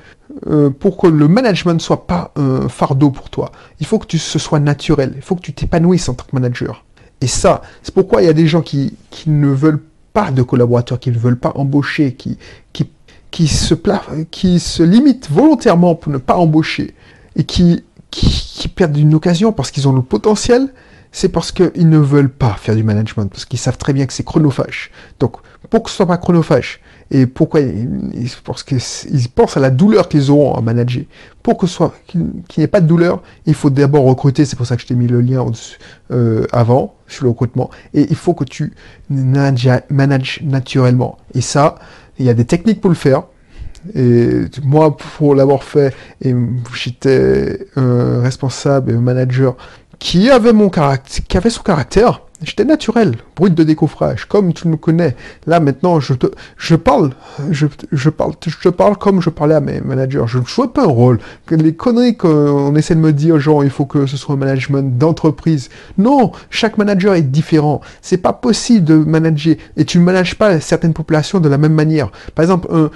euh, 0.46 0.70
pour 0.70 0.96
que 0.96 1.06
le 1.06 1.28
management 1.28 1.74
ne 1.74 1.78
soit 1.80 2.06
pas 2.06 2.32
un 2.36 2.68
fardeau 2.68 3.10
pour 3.10 3.30
toi. 3.30 3.52
Il 3.80 3.86
faut 3.86 3.98
que 3.98 4.06
tu, 4.06 4.18
ce 4.18 4.38
soit 4.38 4.60
naturel. 4.60 5.12
Il 5.16 5.22
faut 5.22 5.34
que 5.34 5.42
tu 5.42 5.52
t'épanouisses 5.52 6.08
en 6.08 6.14
tant 6.14 6.24
que 6.24 6.34
manager. 6.34 6.84
Et 7.20 7.26
ça, 7.26 7.62
c'est 7.82 7.94
pourquoi 7.94 8.22
il 8.22 8.26
y 8.26 8.28
a 8.30 8.32
des 8.32 8.46
gens 8.46 8.62
qui, 8.62 8.96
qui 9.10 9.30
ne 9.30 9.48
veulent 9.48 9.82
pas 10.12 10.30
de 10.30 10.42
collaborateurs, 10.42 10.98
qui 10.98 11.10
ne 11.10 11.18
veulent 11.18 11.38
pas 11.38 11.52
embaucher, 11.54 12.14
qui, 12.14 12.38
qui 12.72 12.90
qui 13.32 13.48
se, 13.48 13.74
qui 14.30 14.60
se 14.60 14.84
limitent 14.84 15.28
volontairement 15.28 15.96
pour 15.96 16.12
ne 16.12 16.18
pas 16.18 16.36
embaucher 16.36 16.94
et 17.34 17.42
qui, 17.42 17.82
qui, 18.10 18.68
perdent 18.68 18.96
une 18.96 19.14
occasion 19.14 19.52
parce 19.52 19.72
qu'ils 19.72 19.88
ont 19.88 19.92
le 19.92 20.02
potentiel, 20.02 20.72
c'est 21.10 21.30
parce 21.30 21.50
qu'ils 21.50 21.88
ne 21.88 21.98
veulent 21.98 22.30
pas 22.30 22.54
faire 22.54 22.76
du 22.76 22.84
management, 22.84 23.26
parce 23.26 23.44
qu'ils 23.44 23.58
savent 23.58 23.78
très 23.78 23.92
bien 23.92 24.06
que 24.06 24.12
c'est 24.12 24.22
chronophage. 24.22 24.90
Donc, 25.18 25.36
pour 25.70 25.82
que 25.82 25.90
ce 25.90 25.96
soit 25.96 26.06
pas 26.06 26.18
chronophage, 26.18 26.80
et 27.14 27.26
pourquoi 27.26 27.60
Parce 28.44 28.62
qu'ils 28.62 29.28
pensent 29.34 29.58
à 29.58 29.60
la 29.60 29.68
douleur 29.70 30.08
qu'ils 30.08 30.30
auront 30.30 30.54
à 30.54 30.62
manager. 30.62 31.04
Pour 31.42 31.58
que 31.58 31.66
soit 31.66 31.92
qu'il 32.06 32.22
n'y 32.56 32.64
ait 32.64 32.68
pas 32.68 32.80
de 32.80 32.86
douleur, 32.86 33.22
il 33.44 33.52
faut 33.52 33.68
d'abord 33.68 34.04
recruter. 34.04 34.46
C'est 34.46 34.56
pour 34.56 34.64
ça 34.64 34.76
que 34.76 34.82
je 34.82 34.86
t'ai 34.86 34.94
mis 34.94 35.08
le 35.08 35.20
lien 35.20 35.44
euh, 36.10 36.46
avant 36.52 36.94
sur 37.08 37.24
le 37.24 37.30
recrutement. 37.30 37.68
Et 37.92 38.06
il 38.08 38.16
faut 38.16 38.32
que 38.32 38.44
tu 38.44 38.72
manages 39.10 40.40
naturellement. 40.42 41.18
Et 41.34 41.42
ça, 41.42 41.74
il 42.18 42.26
y 42.26 42.30
a 42.30 42.34
des 42.34 42.44
techniques 42.44 42.80
pour 42.80 42.90
le 42.90 42.96
faire. 42.96 43.24
Et 43.94 44.42
moi, 44.62 44.96
pour 44.96 45.34
l'avoir 45.34 45.64
fait, 45.64 45.94
j'étais 46.74 47.66
un 47.76 48.20
responsable 48.22 48.92
et 48.92 48.94
manager 48.94 49.56
qui 49.98 50.30
avait 50.30 50.52
mon 50.52 50.68
caractère, 50.68 51.24
qui 51.26 51.36
avait 51.36 51.50
son 51.50 51.62
caractère, 51.62 52.22
J'étais 52.42 52.64
naturel, 52.64 53.16
brut 53.36 53.54
de 53.54 53.62
décoffrage, 53.62 54.26
comme 54.26 54.52
tu 54.52 54.66
me 54.66 54.76
connais. 54.76 55.16
Là, 55.46 55.60
maintenant, 55.60 56.00
je 56.00 56.14
te, 56.14 56.26
je 56.56 56.74
parle, 56.74 57.12
je, 57.50 57.66
je 57.92 58.10
parle, 58.10 58.32
je 58.44 58.56
te 58.58 58.68
parle 58.68 58.96
comme 58.96 59.20
je 59.20 59.30
parlais 59.30 59.54
à 59.54 59.60
mes 59.60 59.80
managers. 59.80 60.24
Je 60.26 60.38
ne 60.38 60.44
joue 60.44 60.66
pas 60.66 60.82
un 60.82 60.88
rôle. 60.88 61.18
Les 61.50 61.74
conneries 61.74 62.16
qu'on 62.16 62.74
essaie 62.74 62.94
de 62.94 63.00
me 63.00 63.12
dire, 63.12 63.38
genre, 63.38 63.62
il 63.62 63.70
faut 63.70 63.86
que 63.86 64.06
ce 64.06 64.16
soit 64.16 64.34
un 64.34 64.38
management 64.38 64.98
d'entreprise. 64.98 65.68
Non, 65.98 66.32
chaque 66.50 66.78
manager 66.78 67.14
est 67.14 67.22
différent. 67.22 67.80
C'est 68.00 68.18
pas 68.18 68.32
possible 68.32 68.84
de 68.84 68.96
manager. 68.96 69.56
Et 69.76 69.84
tu 69.84 69.98
ne 69.98 70.04
manages 70.04 70.34
pas 70.36 70.58
certaines 70.60 70.94
populations 70.94 71.38
de 71.38 71.48
la 71.48 71.58
même 71.58 71.74
manière. 71.74 72.10
Par 72.34 72.42
exemple, 72.42 72.68
un, 72.72 72.90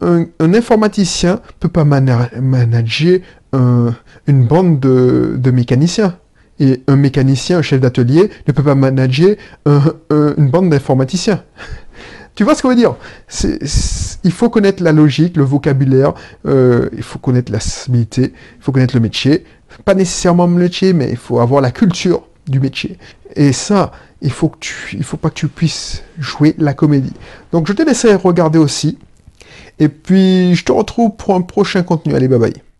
un, 0.00 0.26
un, 0.40 0.54
informaticien 0.54 1.40
peut 1.60 1.68
pas 1.68 1.84
manager 1.84 3.20
une 3.52 4.46
bande 4.46 4.80
de, 4.80 5.34
de 5.36 5.50
mécaniciens. 5.50 6.14
Et 6.62 6.80
un 6.86 6.94
mécanicien, 6.94 7.58
un 7.58 7.62
chef 7.62 7.80
d'atelier, 7.80 8.30
ne 8.46 8.52
peut 8.52 8.62
pas 8.62 8.76
manager 8.76 9.34
une 9.66 10.48
bande 10.48 10.70
d'informaticiens. 10.70 11.42
tu 12.36 12.44
vois 12.44 12.54
ce 12.54 12.62
qu'on 12.62 12.68
veut 12.68 12.76
dire? 12.76 12.94
Il 14.24 14.30
faut 14.32 14.48
connaître 14.48 14.80
la 14.80 14.92
logique, 14.92 15.36
le 15.36 15.42
vocabulaire, 15.42 16.14
euh, 16.46 16.88
il 16.96 17.02
faut 17.02 17.18
connaître 17.18 17.50
la 17.50 17.58
stabilité, 17.58 18.32
il 18.58 18.62
faut 18.62 18.70
connaître 18.70 18.94
le 18.94 19.00
métier. 19.00 19.44
Pas 19.84 19.94
nécessairement 19.94 20.46
le 20.46 20.52
métier, 20.52 20.92
mais 20.92 21.10
il 21.10 21.16
faut 21.16 21.40
avoir 21.40 21.60
la 21.60 21.72
culture 21.72 22.22
du 22.46 22.60
métier. 22.60 22.96
Et 23.34 23.52
ça, 23.52 23.90
il 24.20 24.30
faut 24.30 24.48
que 24.48 24.58
tu, 24.60 24.96
il 24.96 25.02
faut 25.02 25.16
pas 25.16 25.30
que 25.30 25.34
tu 25.34 25.48
puisses 25.48 26.04
jouer 26.18 26.54
la 26.58 26.74
comédie. 26.74 27.14
Donc 27.50 27.66
je 27.66 27.72
te 27.72 27.82
laisserai 27.82 28.14
regarder 28.14 28.58
aussi. 28.58 28.98
Et 29.80 29.88
puis 29.88 30.54
je 30.54 30.64
te 30.64 30.70
retrouve 30.70 31.16
pour 31.16 31.34
un 31.34 31.40
prochain 31.40 31.82
contenu. 31.82 32.14
Allez, 32.14 32.28
bye 32.28 32.38
bye. 32.38 32.71